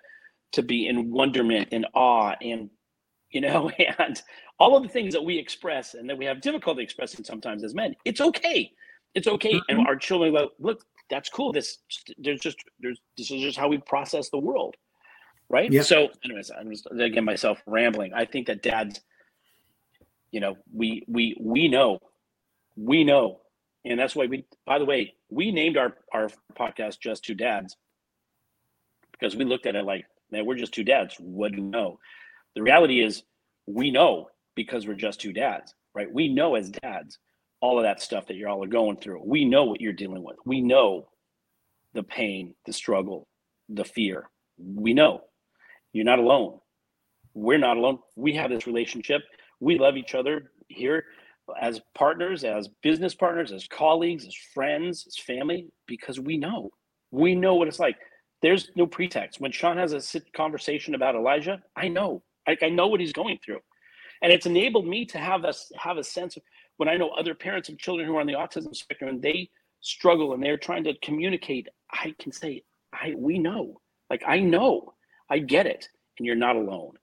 [0.53, 2.69] to be in wonderment and awe and
[3.29, 4.21] you know and
[4.57, 7.75] all of the things that we express and that we have difficulty expressing sometimes as
[7.75, 8.71] men it's okay
[9.15, 9.79] it's okay mm-hmm.
[9.79, 11.79] and our children go look that's cool this
[12.17, 14.75] there's just there's this is just how we process the world
[15.49, 15.81] right yeah.
[15.81, 19.01] so anyways i'm just again myself rambling i think that dads
[20.35, 21.99] you know, we we we know,
[22.75, 23.39] we know,
[23.85, 24.43] and that's why we.
[24.65, 26.27] By the way, we named our our
[26.59, 27.77] podcast "Just Two Dads"
[29.13, 31.15] because we looked at it like, man, we're just two dads.
[31.19, 31.99] What do you know?
[32.53, 33.23] The reality is,
[33.65, 36.11] we know because we're just two dads, right?
[36.11, 37.17] We know as dads
[37.61, 39.21] all of that stuff that you're all going through.
[39.25, 40.37] We know what you're dealing with.
[40.45, 41.07] We know
[41.93, 43.27] the pain, the struggle,
[43.69, 44.29] the fear.
[44.57, 45.21] We know
[45.93, 46.59] you're not alone.
[47.33, 47.99] We're not alone.
[48.15, 49.21] We have this relationship
[49.59, 51.05] we love each other here
[51.59, 56.69] as partners, as business partners, as colleagues, as friends, as family, because we know,
[57.11, 57.97] we know what it's like.
[58.41, 59.39] There's no pretext.
[59.39, 63.39] When Shawn has a conversation about Elijah, I know, like I know what he's going
[63.43, 63.59] through,
[64.21, 66.43] and it's enabled me to have a have a sense of
[66.77, 69.49] when I know other parents of children who are on the autism spectrum and they
[69.81, 71.67] struggle and they're trying to communicate.
[71.91, 74.93] I can say, I we know, like I know,
[75.29, 76.93] I get it, and you're not alone.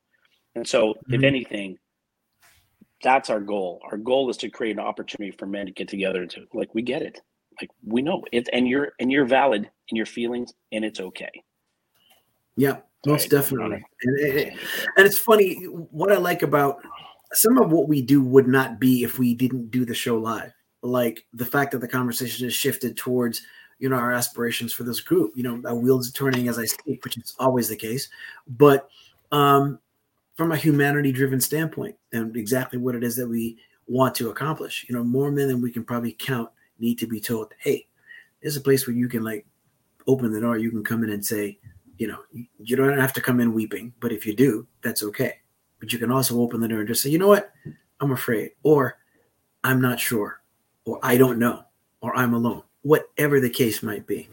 [0.55, 1.15] And so, mm-hmm.
[1.15, 1.79] if anything,
[3.03, 3.81] that's our goal.
[3.91, 6.83] Our goal is to create an opportunity for men to get together to like we
[6.83, 7.21] get it.
[7.61, 11.31] Like we know it and you're and you're valid in your feelings and it's okay.
[12.57, 13.31] Yeah, most right.
[13.31, 13.85] definitely.
[14.03, 14.53] And, it,
[14.97, 16.83] and it's funny what I like about
[17.33, 20.53] some of what we do would not be if we didn't do the show live.
[20.83, 23.43] Like the fact that the conversation has shifted towards
[23.79, 25.33] you know our aspirations for this group.
[25.35, 28.09] You know, our wheels are turning as I speak, which is always the case.
[28.47, 28.89] But
[29.31, 29.79] um,
[30.35, 34.87] from a humanity driven standpoint and exactly what it is that we want to accomplish.
[34.89, 37.87] You know, more men than we can probably count need to be told, hey,
[38.41, 39.47] there's a place where you can like
[40.07, 41.59] open the door, you can come in and say,
[41.99, 42.19] you know,
[42.59, 45.42] you don't have to come in weeping, but if you do, that's okay.
[45.83, 47.51] But you can also open the door and just say, you know what,
[48.01, 48.99] I'm afraid, or
[49.65, 50.41] I'm not sure,
[50.85, 51.65] or I don't know,
[52.01, 54.29] or I'm alone, whatever the case might be.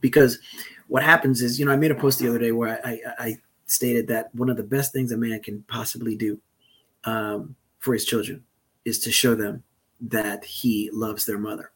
[0.00, 0.38] Because
[0.86, 3.00] what happens is, you know, I made a post the other day where I, I,
[3.18, 3.36] I
[3.66, 6.38] stated that one of the best things a man can possibly do
[7.02, 8.44] um, for his children
[8.84, 9.64] is to show them
[10.02, 11.72] that he loves their mother.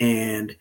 [0.00, 0.56] And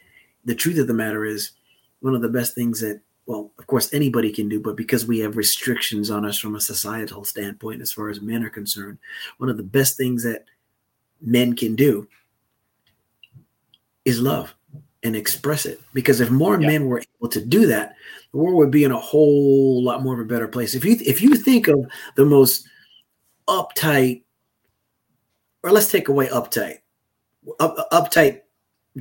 [0.45, 1.53] the truth of the matter is,
[2.01, 5.19] one of the best things that, well, of course, anybody can do, but because we
[5.19, 8.97] have restrictions on us from a societal standpoint as far as men are concerned,
[9.37, 10.45] one of the best things that
[11.21, 12.07] men can do
[14.03, 14.53] is love
[15.03, 15.79] and express it.
[15.93, 16.67] Because if more yeah.
[16.67, 17.95] men were able to do that,
[18.31, 20.75] the world would be in a whole lot more of a better place.
[20.75, 22.67] If you if you think of the most
[23.47, 24.23] uptight,
[25.63, 26.79] or let's take away uptight.
[27.59, 28.41] Up, uptight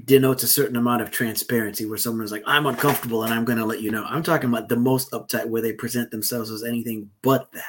[0.05, 3.59] denotes a certain amount of transparency where someone is like, I'm uncomfortable and I'm going
[3.59, 4.05] to let you know.
[4.05, 7.65] I'm talking about the most uptight where they present themselves as anything but that.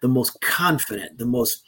[0.00, 1.64] The most confident, the most,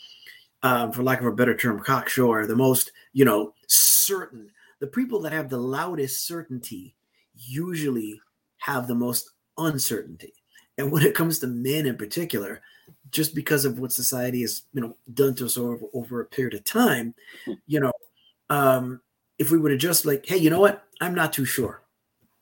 [0.62, 4.50] um, for lack of a better term, cocksure, the most, you know, certain.
[4.78, 6.94] The people that have the loudest certainty
[7.34, 8.20] usually
[8.58, 10.32] have the most uncertainty.
[10.78, 12.62] And when it comes to men in particular,
[13.10, 16.54] just because of what society has, you know, done to us over, over a period
[16.54, 17.14] of time,
[17.66, 17.92] you know,
[18.48, 19.00] um,
[19.40, 20.84] if we would have just like, hey, you know what?
[21.00, 21.82] I'm not too sure.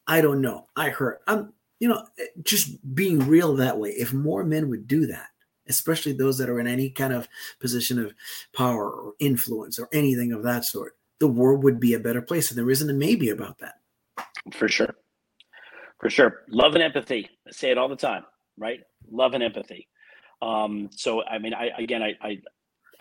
[0.08, 0.66] I don't know.
[0.76, 1.20] I hurt.
[1.28, 2.04] I'm, you know,
[2.42, 3.90] just being real that way.
[3.90, 5.28] If more men would do that,
[5.68, 7.28] especially those that are in any kind of
[7.60, 8.14] position of
[8.52, 12.50] power or influence or anything of that sort, the world would be a better place.
[12.50, 13.76] And there isn't a maybe about that.
[14.52, 14.96] For sure.
[16.00, 16.42] For sure.
[16.48, 17.30] Love and empathy.
[17.46, 18.24] I say it all the time,
[18.56, 18.80] right?
[19.08, 19.86] Love and empathy.
[20.42, 22.40] Um, so, I mean, I, again, I, I,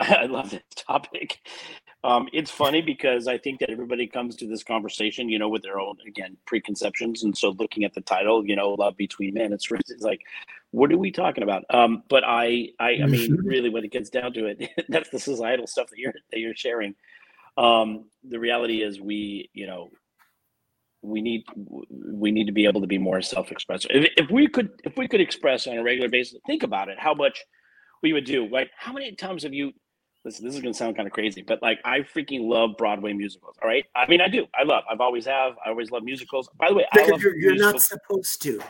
[0.00, 1.40] I love this topic.
[2.04, 5.62] Um, it's funny because I think that everybody comes to this conversation, you know, with
[5.62, 9.52] their own again preconceptions, and so looking at the title, you know, "Love Between Men,"
[9.52, 10.20] it's, it's like,
[10.70, 11.64] what are we talking about?
[11.70, 15.18] Um, but I, I, I mean, really, when it gets down to it, that's the
[15.18, 16.94] societal stuff that you're that you're sharing.
[17.56, 19.90] Um, the reality is, we, you know,
[21.02, 23.90] we need we need to be able to be more self-expressive.
[23.92, 26.98] If, if we could if we could express on a regular basis, think about it,
[27.00, 27.44] how much
[28.04, 28.46] we would do.
[28.46, 29.72] Like, how many times have you
[30.24, 33.56] listen, this is gonna sound kind of crazy, but like I freaking love Broadway musicals.
[33.62, 34.46] All right, I mean I do.
[34.58, 34.84] I love.
[34.90, 35.54] I've always have.
[35.64, 36.48] I always love musicals.
[36.58, 38.60] By the way, I love you're, you're not supposed to.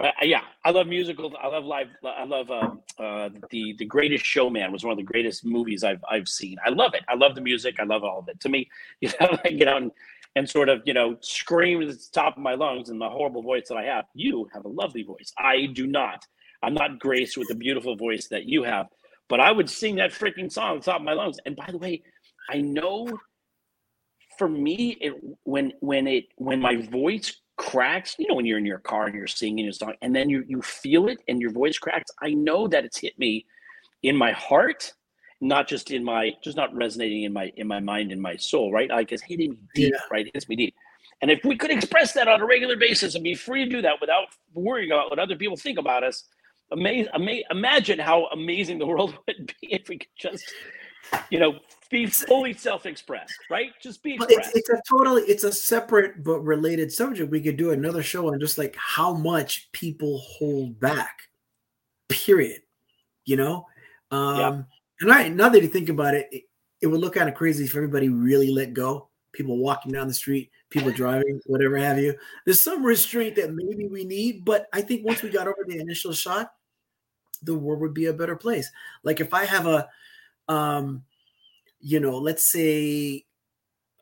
[0.00, 1.34] Uh, yeah, I love musicals.
[1.40, 1.88] I love live.
[2.04, 2.70] I love uh,
[3.02, 6.56] uh, the the Greatest Showman was one of the greatest movies I've I've seen.
[6.64, 7.02] I love it.
[7.08, 7.76] I love the music.
[7.78, 8.40] I love all of it.
[8.40, 8.68] To me,
[9.00, 9.92] you know, I get out and,
[10.36, 13.42] and sort of you know scream at the top of my lungs in the horrible
[13.42, 14.06] voice that I have.
[14.14, 15.32] You have a lovely voice.
[15.38, 16.26] I do not.
[16.62, 18.88] I'm not graced with the beautiful voice that you have
[19.30, 21.38] but I would sing that freaking song the top of my lungs.
[21.46, 22.02] And by the way,
[22.50, 23.08] I know
[24.36, 25.14] for me, it
[25.44, 29.14] when when it when my voice cracks, you know, when you're in your car and
[29.14, 32.30] you're singing a song, and then you you feel it and your voice cracks, I
[32.32, 33.46] know that it's hit me
[34.02, 34.92] in my heart,
[35.40, 38.72] not just in my just not resonating in my in my mind in my soul,
[38.72, 38.90] right?
[38.90, 40.00] Like it's hitting me deep, yeah.
[40.10, 40.26] right?
[40.26, 40.74] It hits me deep.
[41.22, 43.82] And if we could express that on a regular basis and be free to do
[43.82, 46.24] that without worrying about what other people think about us,
[46.72, 50.44] amazing, ama- imagine how amazing the world would be if we could just,
[51.30, 51.58] you know,
[51.90, 53.70] be fully self-expressed, right?
[53.82, 54.50] Just be expressed.
[54.54, 57.30] It's, it's, a totally, it's a separate but related subject.
[57.30, 61.18] We could do another show on just like how much people hold back.
[62.08, 62.62] Period.
[63.26, 63.66] You know,
[64.10, 64.62] um, yeah.
[65.02, 66.44] and I now that you think about it, it,
[66.80, 69.08] it would look kind of crazy if everybody really let go.
[69.32, 72.14] People walking down the street, people driving, whatever have you.
[72.44, 75.78] There's some restraint that maybe we need, but I think once we got over the
[75.78, 76.50] initial shock,
[77.42, 78.70] the world would be a better place.
[79.02, 79.88] Like if I have a,
[80.48, 81.04] um,
[81.80, 83.24] you know, let's say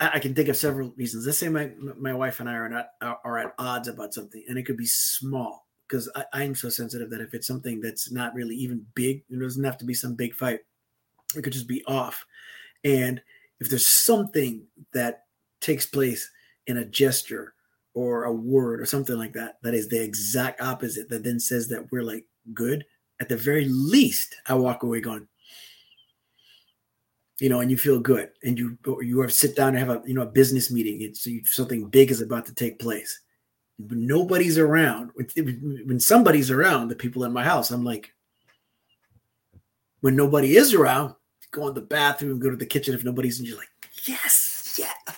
[0.00, 1.26] I, can think of several reasons.
[1.26, 4.56] Let's say my my wife and I are not are at odds about something, and
[4.56, 8.54] it could be small because I'm so sensitive that if it's something that's not really
[8.56, 10.60] even big, it doesn't have to be some big fight.
[11.36, 12.24] It could just be off,
[12.84, 13.20] and
[13.60, 15.24] if there's something that
[15.60, 16.30] takes place
[16.66, 17.54] in a gesture
[17.94, 21.66] or a word or something like that that is the exact opposite that then says
[21.66, 22.24] that we're like
[22.54, 22.84] good
[23.20, 25.26] at the very least, I walk away going,
[27.40, 30.02] you know, and you feel good, and you you have sit down and have a
[30.06, 30.94] you know a business meeting.
[30.94, 33.20] and It's something big is about to take place.
[33.78, 35.12] When nobody's around.
[35.14, 38.12] When, when somebody's around, the people in my house, I'm like,
[40.00, 41.14] when nobody is around,
[41.52, 42.94] go in the bathroom, go to the kitchen.
[42.94, 43.68] If nobody's, and you're like,
[44.04, 45.14] yes, yeah,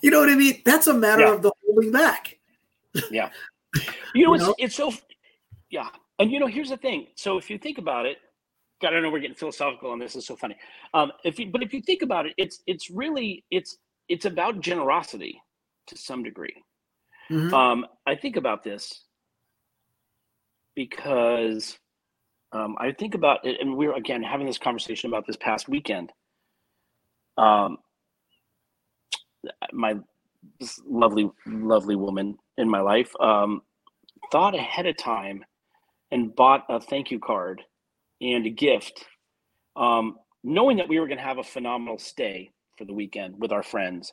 [0.00, 0.62] you know what I mean.
[0.64, 1.34] That's a matter yeah.
[1.34, 2.38] of the holding back.
[3.10, 3.30] Yeah,
[4.14, 4.54] you know, you know?
[4.58, 4.92] It's, it's so
[5.70, 5.88] yeah
[6.18, 7.08] and you know, here's the thing.
[7.16, 8.18] So if you think about it,
[8.82, 10.16] God, I know we're getting philosophical on this.
[10.16, 10.56] It's so funny.
[10.94, 14.60] Um, if you, but if you think about it, it's it's really it's it's about
[14.60, 15.40] generosity
[15.88, 16.54] to some degree.
[17.30, 17.54] Mm-hmm.
[17.54, 19.04] Um, I think about this.
[20.76, 21.78] because
[22.52, 26.12] um, I think about it, and we're again having this conversation about this past weekend.
[27.38, 27.78] Um,
[29.72, 29.96] my
[30.86, 33.62] lovely, lovely woman in my life um,
[34.32, 35.44] thought ahead of time
[36.10, 37.62] and bought a thank you card
[38.20, 39.04] and a gift,
[39.76, 43.52] um, knowing that we were going to have a phenomenal stay for the weekend with
[43.52, 44.12] our friends,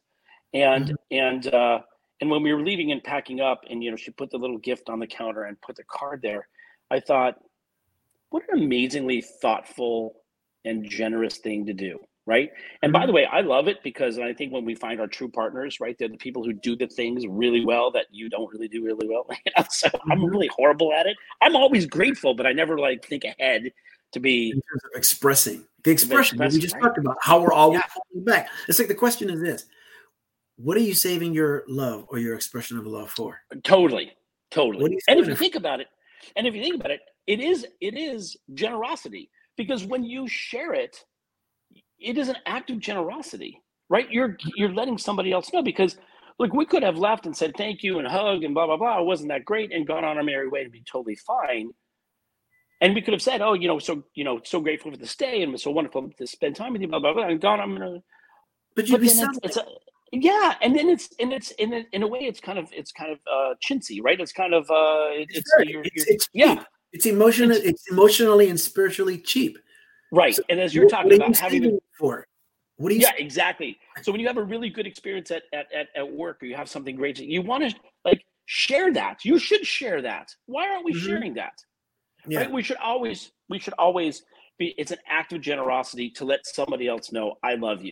[0.54, 0.96] and mm-hmm.
[1.12, 1.80] and uh,
[2.22, 4.58] and when we were leaving and packing up, and you know, she put the little
[4.58, 6.48] gift on the counter and put the card there.
[6.92, 7.36] I thought,
[8.30, 10.18] what an amazingly thoughtful
[10.66, 12.50] and generous thing to do right
[12.82, 13.16] and by the mm-hmm.
[13.16, 16.10] way i love it because i think when we find our true partners right they're
[16.10, 19.28] the people who do the things really well that you don't really do really well
[19.70, 20.26] so i'm mm-hmm.
[20.26, 23.72] really horrible at it i'm always grateful but i never like think ahead
[24.12, 26.84] to be in terms of expressing the expression we just right?
[26.84, 27.82] talked about how we're always
[28.14, 28.22] yeah.
[28.24, 29.66] back it's like the question is this
[30.58, 34.12] what are you saving your love or your expression of love for totally
[34.52, 35.88] totally and if you think about it
[36.36, 40.74] and if you think about it it is it is generosity because when you share
[40.74, 41.04] it
[42.00, 44.10] it is an act of generosity right?
[44.10, 45.98] You're you're letting somebody else know because
[46.40, 49.00] look we could have left and said thank you and hug and blah blah blah.
[49.00, 51.72] It wasn't that great and gone on our merry way and be totally fine.
[52.82, 55.08] And we could have said oh you know so you know so grateful for the
[55.08, 57.40] stay and it was so wonderful to spend time with you blah blah blah and
[57.40, 58.00] gone i'm gonna
[58.76, 59.66] but you'd but be it's, it's a,
[60.12, 62.92] yeah and then it's and it's in a, in a way it's kind of it's
[62.92, 64.20] kind of uh chintzy right?
[64.20, 66.64] It's kind of uh it's, it's, you're, it's, you're, it's yeah.
[66.92, 67.56] it's emotional.
[67.56, 69.58] It's, it's, emotionally and spiritually cheap.
[70.16, 70.36] Right.
[70.36, 72.26] So and as you're talking about having a, for
[72.78, 73.02] what do you?
[73.02, 73.78] Yeah, exactly.
[74.02, 76.56] So when you have a really good experience at at at, at work, or you
[76.56, 79.24] have something great, you want to like share that.
[79.24, 80.30] You should share that.
[80.46, 81.06] Why aren't we mm-hmm.
[81.06, 81.54] sharing that?
[82.28, 82.42] Yeah.
[82.42, 82.52] Right.
[82.52, 84.24] We should always we should always
[84.58, 84.74] be.
[84.78, 87.92] It's an act of generosity to let somebody else know I love you.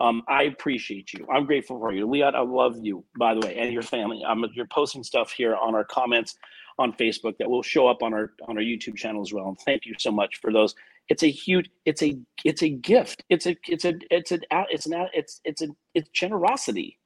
[0.00, 1.26] Um, I appreciate you.
[1.32, 2.34] I'm grateful for you, Leon.
[2.34, 4.24] I love you, by the way, and your family.
[4.24, 6.36] Um, you're posting stuff here on our comments
[6.78, 9.46] on Facebook that will show up on our on our YouTube channel as well.
[9.48, 10.74] And thank you so much for those.
[11.08, 13.24] It's a huge, it's a it's a gift.
[13.28, 16.98] It's a it's a it's a it's an it's it's a it's generosity.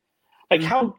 [0.51, 0.69] Like mm-hmm.
[0.69, 0.97] how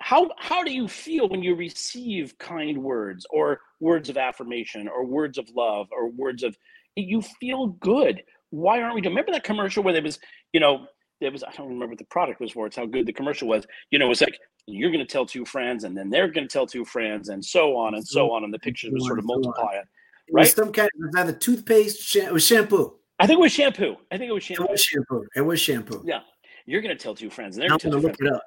[0.00, 5.04] how how do you feel when you receive kind words or words of affirmation or
[5.04, 6.56] words of love or words of
[6.96, 8.22] you feel good?
[8.50, 10.18] Why aren't we doing remember that commercial where there was
[10.52, 10.86] you know
[11.20, 13.48] there was i don't remember what the product was for it's how good the commercial
[13.48, 13.66] was.
[13.90, 16.52] You know it's like you're going to tell two friends and then they're going to
[16.52, 18.34] tell two friends and so on and so mm-hmm.
[18.34, 19.86] on and the pictures would sort of multiply it
[20.32, 20.46] right?
[20.46, 22.94] some kind of it was either toothpaste it was shampoo.
[23.18, 23.96] I think it was shampoo.
[24.10, 25.26] I think it was shampoo it was shampoo.
[25.36, 26.02] it was shampoo.
[26.04, 26.20] Yeah.
[26.66, 27.56] You're going to tell two friends.
[27.56, 28.18] And they're to look friends.
[28.20, 28.42] it up.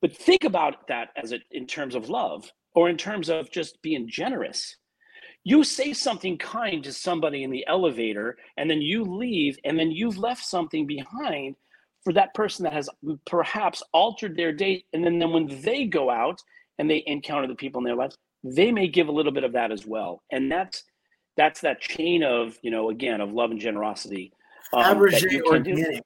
[0.00, 3.80] But think about that as it in terms of love or in terms of just
[3.82, 4.76] being generous.
[5.44, 9.90] You say something kind to somebody in the elevator and then you leave and then
[9.90, 11.56] you've left something behind
[12.04, 12.88] for that person that has
[13.26, 16.40] perhaps altered their date and then, then when they go out
[16.78, 19.52] and they encounter the people in their lives they may give a little bit of
[19.52, 20.22] that as well.
[20.30, 20.84] And that's
[21.38, 24.32] that's that chain of you know again of love and generosity
[24.74, 26.02] um, Fabergé organic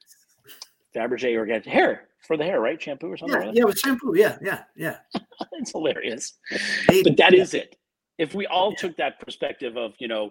[0.95, 4.14] Fabergé organic hair for the hair right shampoo or something yeah like yeah with shampoo
[4.16, 4.99] yeah yeah yeah
[5.53, 6.35] it's hilarious
[6.87, 7.43] but that yeah.
[7.43, 7.76] is it
[8.18, 8.76] if we all yeah.
[8.76, 10.30] took that perspective of you know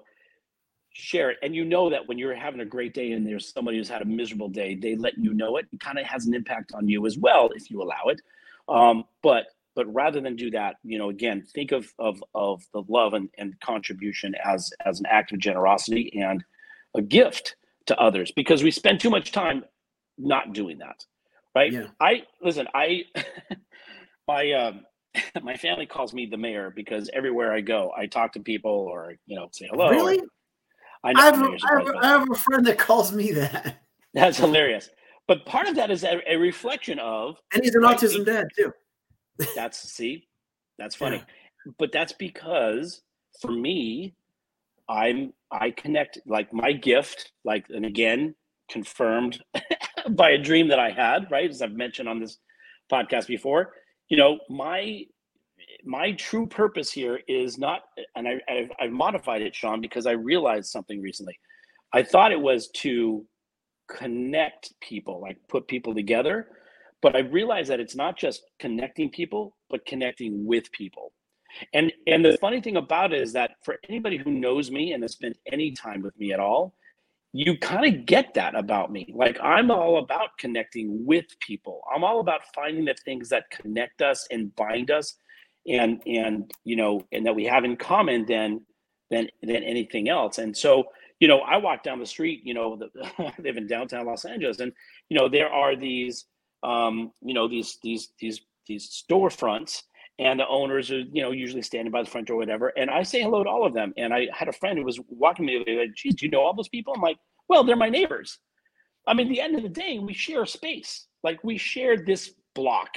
[0.94, 1.38] share it.
[1.42, 4.02] And you know that when you're having a great day and there's somebody who's had
[4.02, 5.68] a miserable day, they let you know it.
[5.72, 8.22] It kind of has an impact on you as well if you allow it.
[8.68, 12.84] Um, but but rather than do that, you know, again, think of of of the
[12.88, 16.44] love and, and contribution as as an act of generosity and
[16.96, 17.56] a gift
[17.86, 19.64] to others because we spend too much time
[20.18, 21.06] not doing that.
[21.56, 21.72] Right.
[21.72, 21.88] Yeah.
[22.00, 23.04] I listen, I
[24.28, 24.86] my um
[25.44, 29.16] my family calls me the mayor because everywhere I go, I talk to people or
[29.26, 29.90] you know say hello.
[29.90, 30.20] Really?
[30.20, 30.26] Or,
[31.04, 33.82] I, know, I, have, a, I, have, I have a friend that calls me that.
[34.14, 34.90] That's hilarious.
[35.28, 38.48] But part of that is a, a reflection of, and he's an right, autism dad
[38.56, 38.72] too.
[39.56, 40.28] That's see,
[40.78, 41.72] that's funny, yeah.
[41.78, 43.02] but that's because
[43.42, 44.16] for me,
[44.90, 48.36] I'm I connect like my gift, like and again
[48.70, 49.44] confirmed
[50.12, 51.50] by a dream that I had, right?
[51.50, 52.38] As I've mentioned on this
[52.92, 53.74] podcast before,
[54.10, 55.06] you know, my
[55.84, 57.82] my true purpose here is not,
[58.16, 61.40] and I, I've, I've modified it, Shawn, because I realized something recently.
[61.94, 63.26] I thought it was to
[63.90, 66.48] connect people, like put people together.
[67.02, 71.14] But I realized that it's not just connecting people, but connecting with people.
[71.74, 75.04] And and the funny thing about it is that for anybody who knows me and
[75.04, 76.74] has spent any time with me at all,
[77.34, 79.12] you kind of get that about me.
[79.14, 81.82] Like I'm all about connecting with people.
[81.94, 85.18] I'm all about finding the things that connect us and bind us
[85.68, 88.62] and and you know and that we have in common than
[89.10, 90.86] than than anything else and so
[91.20, 92.90] you know i walk down the street you know the,
[93.20, 94.72] i live in downtown los angeles and
[95.10, 96.26] you know there are these
[96.64, 99.82] um you know these these these these storefronts
[100.20, 102.68] and the owners are you know usually standing by the front door, whatever.
[102.78, 103.94] And I say hello to all of them.
[103.98, 106.54] And I had a friend who was walking me, like, "Geez, do you know all
[106.54, 107.18] those people?" I'm like,
[107.50, 108.38] "Well, they're my neighbors."
[109.08, 111.08] I mean, at the end of the day, we share space.
[111.24, 112.90] Like we share this block.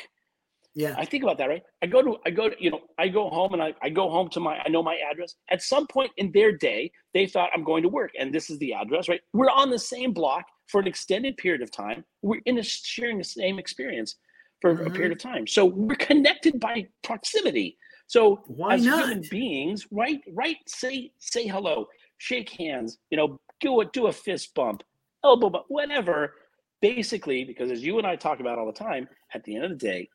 [0.74, 0.94] Yeah.
[0.98, 1.62] I think about that, right?
[1.82, 4.10] I go to, I go to, you know, I go home and I, I go
[4.10, 5.36] home to my, I know my address.
[5.48, 8.58] At some point in their day, they thought I'm going to work and this is
[8.58, 9.20] the address, right?
[9.32, 12.04] We're on the same block for an extended period of time.
[12.22, 14.16] We're in a sharing the same experience
[14.60, 14.86] for mm-hmm.
[14.86, 15.46] a period of time.
[15.46, 17.76] So we're connected by proximity.
[18.06, 19.08] So why as not?
[19.08, 20.20] human beings, right?
[20.32, 20.56] Right?
[20.66, 21.86] Say say hello,
[22.18, 22.98] shake hands.
[23.10, 24.82] You know, do a do a fist bump,
[25.24, 26.34] elbow bump, whatever.
[26.80, 29.70] Basically, because as you and I talk about all the time, at the end of
[29.70, 30.08] the day,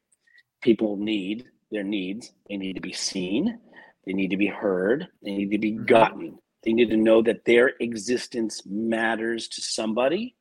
[0.62, 2.32] people need their needs.
[2.48, 3.60] They need to be seen.
[4.06, 5.08] They need to be heard.
[5.24, 5.86] They need to be mm-hmm.
[5.86, 6.38] gotten.
[6.64, 10.36] They need to know that their existence matters to somebody.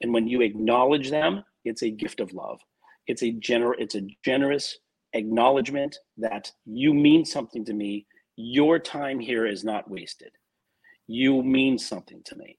[0.00, 2.60] And when you acknowledge them, it's a gift of love.
[3.06, 4.78] It's a gener- it's a generous
[5.12, 8.06] acknowledgement that you mean something to me.
[8.36, 10.32] Your time here is not wasted.
[11.06, 12.58] You mean something to me.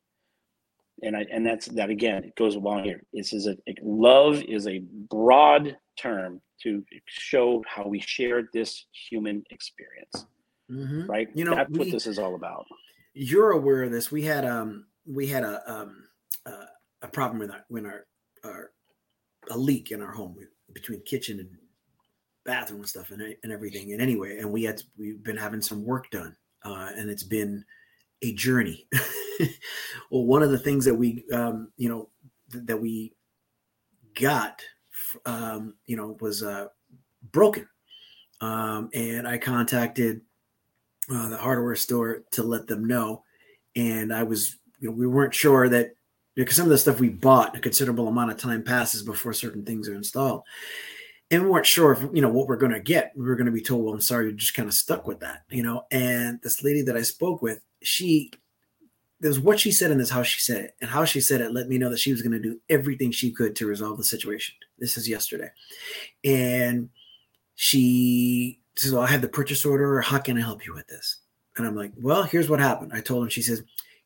[1.03, 3.01] And I and that's that again, it goes along here.
[3.13, 4.79] This is a love is a
[5.09, 10.25] broad term to show how we share this human experience.
[10.69, 11.09] Mm-hmm.
[11.09, 11.29] Right?
[11.33, 12.65] You know, that's we, what this is all about.
[13.13, 14.11] You're aware of this.
[14.11, 16.03] We had um we had a um
[16.45, 16.65] uh,
[17.01, 18.05] a problem with our when our
[18.43, 18.71] our
[19.49, 20.35] a leak in our home
[20.73, 21.49] between kitchen and
[22.45, 23.91] bathroom and stuff and, and everything.
[23.91, 27.63] And anyway, and we had we've been having some work done, uh, and it's been
[28.21, 28.87] a journey.
[30.11, 32.09] well, one of the things that we um, you know
[32.51, 33.13] th- that we
[34.19, 34.61] got
[35.25, 36.67] um, you know was uh,
[37.31, 37.67] broken,
[38.41, 40.21] um, and I contacted
[41.11, 43.23] uh, the hardware store to let them know,
[43.75, 45.93] and I was you know we weren't sure that
[46.35, 49.65] because some of the stuff we bought, a considerable amount of time passes before certain
[49.65, 50.43] things are installed.
[51.29, 53.13] And we weren't sure if you know what we're going to get.
[53.15, 55.21] We were going to be told, "Well, I'm sorry, you're just kind of stuck with
[55.21, 55.83] that," you know.
[55.91, 58.31] And this lady that I spoke with, she
[59.21, 60.75] there's what she said and there's how she said it.
[60.81, 63.11] And how she said it let me know that she was going to do everything
[63.11, 64.55] she could to resolve the situation.
[64.79, 65.49] This is yesterday.
[66.23, 66.89] And
[67.55, 70.01] she says, well, I have the purchase order.
[70.01, 71.17] How can I help you with this?
[71.55, 72.91] And I'm like, well, here's what happened.
[72.93, 73.61] I told her, she says,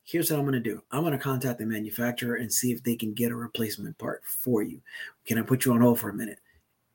[0.06, 0.82] here's what I'm going to do.
[0.92, 4.22] I'm going to contact the manufacturer and see if they can get a replacement part
[4.26, 4.80] for you.
[5.26, 6.40] Can I put you on hold for a minute?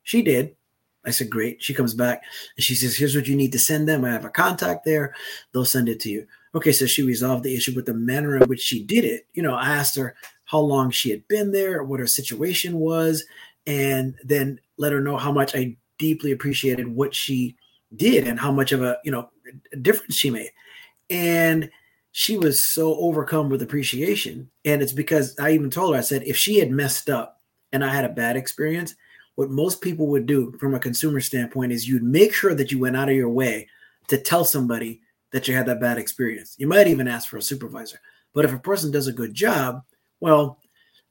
[0.04, 0.56] She did.
[1.04, 1.62] I said, great.
[1.62, 2.22] She comes back
[2.56, 4.04] and she says, here's what you need to send them.
[4.04, 5.14] I have a contact there.
[5.52, 6.26] They'll send it to you.
[6.54, 9.26] Okay, so she resolved the issue with the manner in which she did it.
[9.34, 13.24] You know, I asked her how long she had been there, what her situation was,
[13.66, 17.56] and then let her know how much I deeply appreciated what she
[17.96, 19.30] did and how much of a, you know,
[19.80, 20.50] difference she made.
[21.08, 21.70] And
[22.12, 24.50] she was so overcome with appreciation.
[24.64, 27.40] And it's because I even told her, I said, if she had messed up
[27.72, 28.94] and I had a bad experience,
[29.36, 32.78] what most people would do from a consumer standpoint is you'd make sure that you
[32.78, 33.68] went out of your way
[34.08, 35.00] to tell somebody
[35.32, 36.56] that you had that bad experience.
[36.58, 38.00] You might even ask for a supervisor.
[38.34, 39.82] But if a person does a good job,
[40.18, 40.58] well,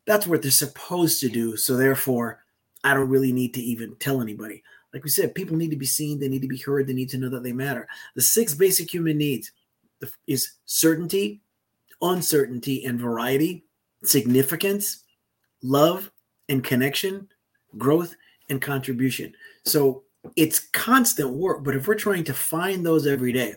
[0.05, 1.55] that's what they're supposed to do.
[1.55, 2.43] So therefore,
[2.83, 4.63] I don't really need to even tell anybody.
[4.93, 7.09] Like we said, people need to be seen, they need to be heard, they need
[7.09, 7.87] to know that they matter.
[8.15, 9.51] The six basic human needs
[10.27, 11.41] is certainty,
[12.01, 13.65] uncertainty, and variety,
[14.03, 15.03] significance,
[15.61, 16.11] love
[16.47, 17.27] and connection,
[17.77, 18.15] growth
[18.49, 19.33] and contribution.
[19.65, 20.03] So
[20.35, 23.55] it's constant work, but if we're trying to find those every day,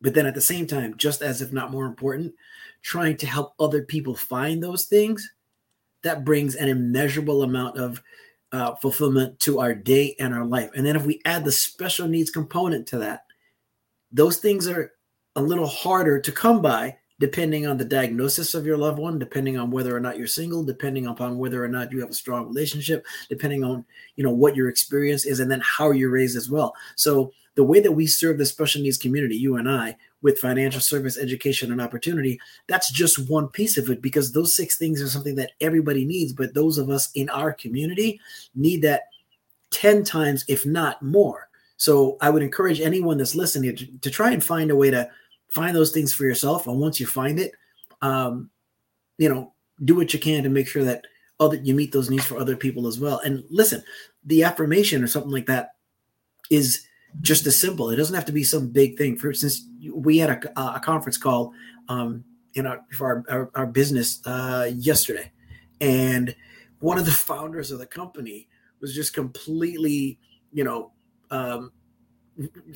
[0.00, 2.34] but then at the same time, just as if not more important,
[2.82, 5.30] trying to help other people find those things,
[6.02, 8.02] that brings an immeasurable amount of
[8.52, 10.70] uh, fulfillment to our day and our life.
[10.74, 13.24] And then if we add the special needs component to that,
[14.10, 14.92] those things are
[15.36, 19.58] a little harder to come by depending on the diagnosis of your loved one, depending
[19.58, 22.48] on whether or not you're single, depending upon whether or not you have a strong
[22.48, 23.84] relationship, depending on
[24.16, 26.74] you know what your experience is, and then how you're raised as well.
[26.96, 30.80] So the way that we serve the special needs community, you and I, with financial
[30.80, 35.08] service, education, and opportunity, that's just one piece of it because those six things are
[35.08, 38.18] something that everybody needs, but those of us in our community
[38.54, 39.02] need that
[39.72, 41.48] 10 times, if not more.
[41.76, 45.10] So I would encourage anyone that's listening to, to try and find a way to
[45.52, 46.66] find those things for yourself.
[46.66, 47.52] And once you find it,
[48.02, 48.50] um,
[49.18, 49.52] you know,
[49.84, 51.04] do what you can to make sure that
[51.38, 53.18] other you meet those needs for other people as well.
[53.20, 53.82] And listen,
[54.24, 55.70] the affirmation or something like that
[56.50, 56.86] is
[57.20, 57.90] just as simple.
[57.90, 59.16] It doesn't have to be some big thing.
[59.16, 61.52] For instance, we had a, a conference call
[61.88, 62.24] um,
[62.54, 65.32] in our for our, our, our business uh, yesterday,
[65.80, 66.34] and
[66.80, 68.48] one of the founders of the company
[68.80, 70.18] was just completely,
[70.52, 70.92] you know,
[71.30, 71.72] um,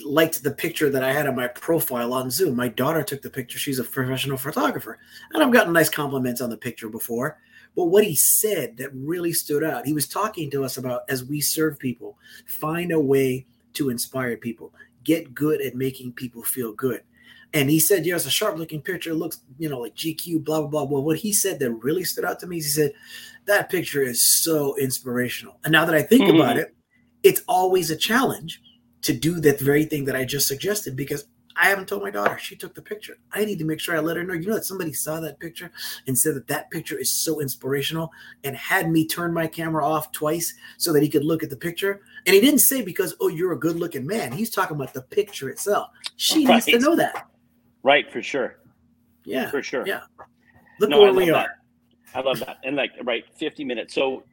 [0.05, 2.57] liked the picture that I had on my profile on Zoom.
[2.57, 3.59] My daughter took the picture.
[3.59, 4.99] She's a professional photographer.
[5.33, 7.39] And I've gotten nice compliments on the picture before.
[7.77, 11.25] But what he said that really stood out, he was talking to us about as
[11.25, 14.73] we serve people, find a way to inspire people.
[15.03, 17.03] Get good at making people feel good.
[17.53, 19.11] And he said, "Yeah, it's a sharp looking picture.
[19.11, 22.03] It looks, you know, like GQ, blah blah blah." Well, what he said that really
[22.05, 22.93] stood out to me is he said,
[23.45, 26.37] "That picture is so inspirational." And now that I think mm-hmm.
[26.37, 26.75] about it,
[27.23, 28.61] it's always a challenge
[29.05, 31.27] to do that very thing that I just suggested because
[31.57, 32.37] I haven't told my daughter.
[32.39, 33.17] She took the picture.
[33.33, 34.35] I need to make sure I let her know.
[34.35, 35.71] You know that somebody saw that picture
[36.07, 38.11] and said that that picture is so inspirational
[38.43, 41.57] and had me turn my camera off twice so that he could look at the
[41.57, 42.01] picture.
[42.27, 44.33] And he didn't say because, oh, you're a good looking man.
[44.33, 45.91] He's talking about the picture itself.
[46.17, 46.55] She right.
[46.67, 47.29] needs to know that.
[47.83, 48.57] Right, for sure.
[49.25, 49.51] Yeah.
[49.51, 49.87] For sure.
[49.87, 50.01] Yeah.
[50.81, 51.47] Look no, where we are.
[51.47, 51.51] That.
[52.15, 52.59] I love that.
[52.65, 53.95] And like, right, 50 minutes.
[53.95, 54.25] So,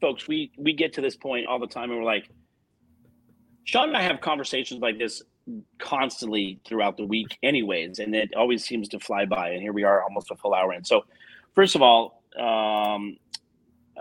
[0.00, 2.28] folks, we we get to this point all the time and we're like,
[3.66, 5.22] Shawn and I have conversations like this
[5.78, 9.50] constantly throughout the week, anyways, and it always seems to fly by.
[9.50, 10.84] And here we are, almost a full hour in.
[10.84, 11.04] So,
[11.52, 13.18] first of all, um,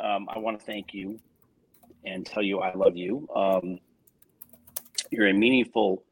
[0.02, 1.20] um, I want to thank you
[2.06, 3.28] and tell you I love you.
[3.36, 3.80] Um,
[5.10, 6.04] you're a meaningful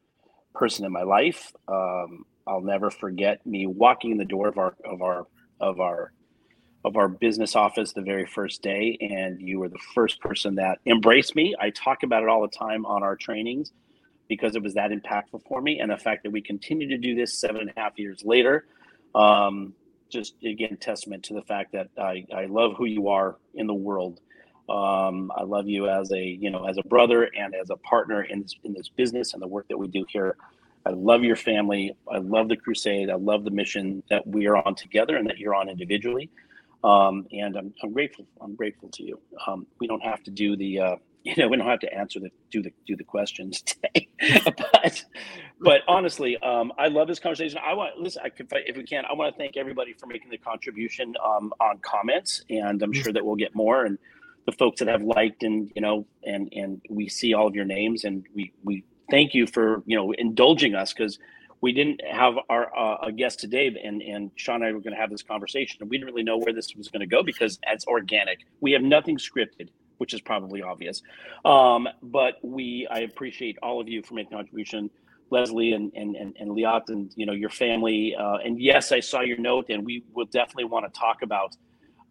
[0.56, 1.54] person in my life.
[1.68, 5.28] Um, I'll never forget me walking in the door of our of our
[5.60, 6.12] of our
[6.84, 10.80] of our business office the very first day, and you were the first person that
[10.86, 11.56] embraced me.
[11.60, 13.72] I talk about it all the time on our trainings
[14.28, 15.80] because it was that impactful for me.
[15.80, 18.66] And the fact that we continue to do this seven and a half years later,
[19.16, 19.74] um,
[20.10, 23.74] just again, testament to the fact that I, I love who you are in the
[23.74, 24.20] world.
[24.70, 28.24] Um, I love you as a, you know, as a brother and as a partner
[28.24, 30.36] in this, in this business and the work that we do here.
[30.86, 31.96] I love your family.
[32.12, 33.10] I love the crusade.
[33.10, 36.30] I love the mission that we are on together and that you're on individually.
[36.84, 38.28] Um, and I'm, I'm grateful.
[38.42, 39.20] I'm grateful to you.
[39.48, 42.20] Um, we don't have to do the, uh, you know, we don't have to answer
[42.20, 44.10] the do the do the questions today.
[44.58, 45.06] but
[45.62, 47.60] but honestly, um, I love this conversation.
[47.66, 48.22] I want listen.
[48.26, 51.54] I, I, if we can, I want to thank everybody for making the contribution um,
[51.62, 53.86] on comments, and I'm sure that we'll get more.
[53.86, 53.98] And
[54.46, 57.66] the folks that have liked and you know, and and we see all of your
[57.66, 61.20] names, and we we thank you for you know indulging us because
[61.64, 64.94] we didn't have our uh, a guest today, and and Shawn and I were going
[64.94, 67.24] to have this conversation, and we didn't really know where this was going to go
[67.24, 68.40] because it's organic.
[68.60, 71.02] We have nothing scripted which is probably obvious.
[71.46, 74.90] Um, but we, I appreciate all of you for making contribution,
[75.30, 78.14] Leslie and and and, and Liat and you know your family.
[78.14, 81.56] Uh, and yes, I saw your note, and we will definitely want to talk about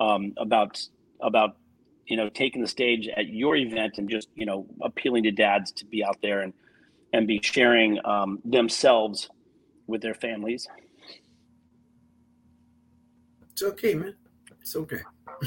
[0.00, 0.80] um, about
[1.20, 1.56] about
[2.06, 5.70] you know taking the stage at your event and just you know appealing to dads
[5.72, 6.54] to be out there and
[7.12, 9.28] and be sharing um, themselves
[9.92, 10.66] with their families.
[13.52, 14.14] It's okay, man.
[14.60, 15.00] It's okay.
[15.42, 15.44] I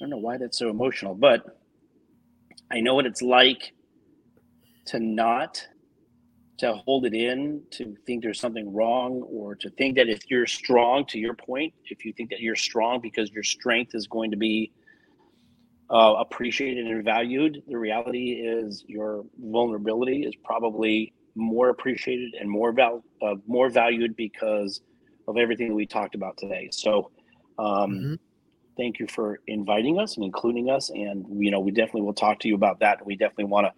[0.00, 1.58] don't know why that's so emotional, but
[2.70, 3.72] I know what it's like
[4.86, 5.66] to not
[6.58, 10.46] to hold it in, to think there's something wrong, or to think that if you're
[10.46, 14.30] strong, to your point, if you think that you're strong because your strength is going
[14.30, 14.72] to be
[15.90, 22.72] uh, appreciated and valued, the reality is your vulnerability is probably more appreciated and more
[22.72, 24.80] val- uh, more valued because
[25.28, 26.68] of everything that we talked about today.
[26.72, 27.10] So,
[27.58, 28.14] um, mm-hmm
[28.76, 30.90] thank you for inviting us and including us.
[30.90, 33.04] And you know, we definitely will talk to you about that.
[33.04, 33.72] We definitely want to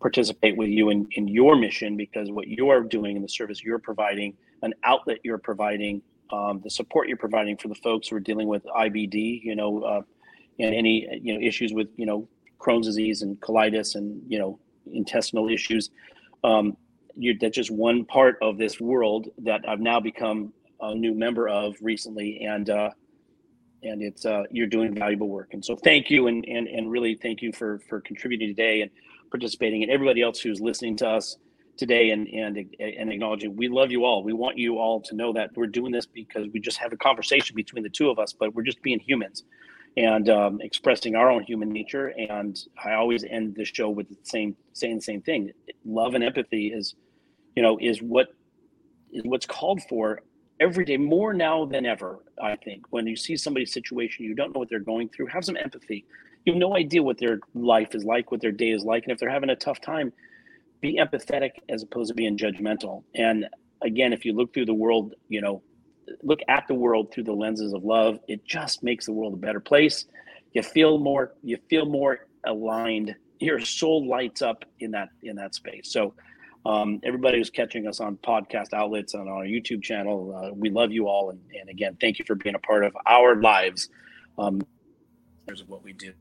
[0.00, 3.78] participate with you in, in your mission because what you're doing and the service you're
[3.78, 8.20] providing, an outlet you're providing, um, the support you're providing for the folks who are
[8.20, 10.02] dealing with IBD, you know, uh,
[10.58, 12.28] and any you know issues with you know
[12.58, 14.58] Crohn's disease and colitis and you know
[14.92, 15.90] intestinal issues.
[16.42, 16.76] Um,
[17.16, 21.48] you're, that's just one part of this world that I've now become a new member
[21.48, 22.90] of recently, and uh,
[23.82, 25.50] and it's uh, you're doing valuable work.
[25.52, 28.90] And so thank you, and and and really thank you for for contributing today and
[29.30, 31.36] participating, and everybody else who's listening to us
[31.76, 34.22] today and and and acknowledging we love you all.
[34.22, 36.96] We want you all to know that we're doing this because we just have a
[36.96, 39.44] conversation between the two of us, but we're just being humans
[39.96, 42.08] and um, expressing our own human nature.
[42.08, 45.52] And I always end the show with the same saying the same thing:
[45.84, 46.94] love and empathy is,
[47.56, 48.28] you know, is what
[49.14, 50.20] is what's called for
[50.60, 52.84] every day more now than ever i think.
[52.90, 55.26] When you see somebody's situation you don't know what they're going through.
[55.26, 56.04] Have some empathy.
[56.44, 59.12] You have no idea what their life is like what their day is like and
[59.12, 60.12] if they're having a tough time
[60.80, 63.04] be empathetic as opposed to being judgmental.
[63.14, 63.46] And
[63.82, 65.62] again if you look through the world you know
[66.22, 69.38] look at the world through the lenses of love it just makes the world a
[69.38, 70.06] better place.
[70.52, 73.14] You feel more you feel more aligned.
[73.40, 75.92] Your soul lights up in that in that space.
[75.92, 76.14] So
[76.66, 80.70] um, everybody who's catching us on podcast outlets and on our YouTube channel, uh, we
[80.70, 81.30] love you all.
[81.30, 83.90] And, and, again, thank you for being a part of our lives.
[84.38, 84.62] Um,
[85.46, 86.12] of what we do.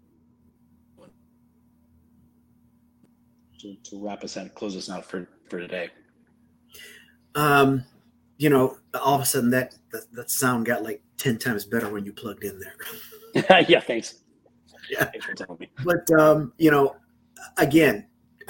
[3.60, 5.90] To, to wrap us out, close us out for, for today.
[7.36, 7.86] Um,
[8.38, 11.90] you know, all of a sudden that, that, that sound got like 10 times better
[11.90, 13.64] when you plugged in there.
[13.70, 14.16] yeah, thanks.
[14.90, 15.06] Yeah.
[15.06, 15.70] Thanks for telling me.
[15.86, 16.98] But, um, you know,
[17.58, 18.06] again,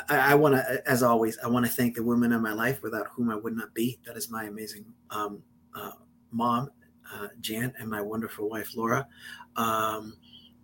[0.09, 2.81] I, I want to, as always, I want to thank the women in my life
[2.81, 3.99] without whom I would not be.
[4.05, 5.41] That is my amazing um,
[5.75, 5.91] uh,
[6.31, 6.69] mom,
[7.13, 9.07] uh, Jan, and my wonderful wife, Laura.
[9.55, 10.15] Um,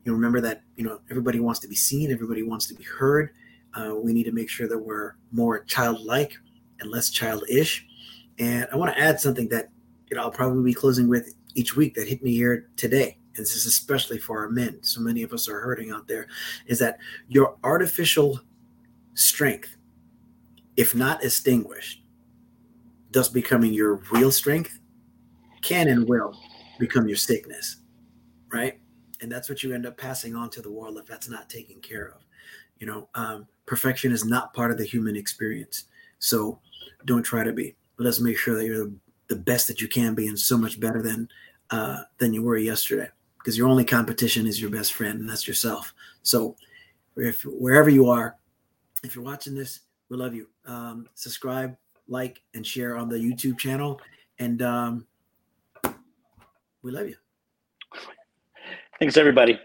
[0.05, 3.31] you remember that you know everybody wants to be seen, everybody wants to be heard.
[3.73, 6.35] Uh, we need to make sure that we're more childlike
[6.79, 7.85] and less childish.
[8.39, 9.69] And I want to add something that
[10.09, 13.17] you know I'll probably be closing with each week that hit me here today.
[13.35, 14.81] And this is especially for our men.
[14.81, 16.27] So many of us are hurting out there.
[16.65, 18.39] Is that your artificial
[19.19, 19.75] strength,
[20.77, 22.03] if not extinguished,
[23.11, 24.79] thus becoming your real strength,
[25.61, 26.37] can and will
[26.79, 27.81] become your sickness,
[28.51, 28.79] right?
[29.21, 31.81] And that's what you end up passing on to the world if that's not taken
[31.81, 32.21] care of.
[32.79, 35.85] You know, um, perfection is not part of the human experience.
[36.19, 36.61] So
[37.03, 38.89] don't try to be, but let's make sure that you're
[39.27, 41.27] the best that you can be and so much better than
[41.71, 45.47] uh, than you were yesterday because your only competition is your best friend and that's
[45.47, 45.93] yourself.
[46.23, 46.55] So
[47.15, 48.38] if wherever you are,
[49.03, 50.47] if you're watching this, we love you.
[50.65, 51.75] Um, subscribe,
[52.07, 54.01] like, and share on the YouTube channel.
[54.39, 55.07] And um,
[56.81, 57.15] we love you.
[58.99, 59.59] Thanks, everybody.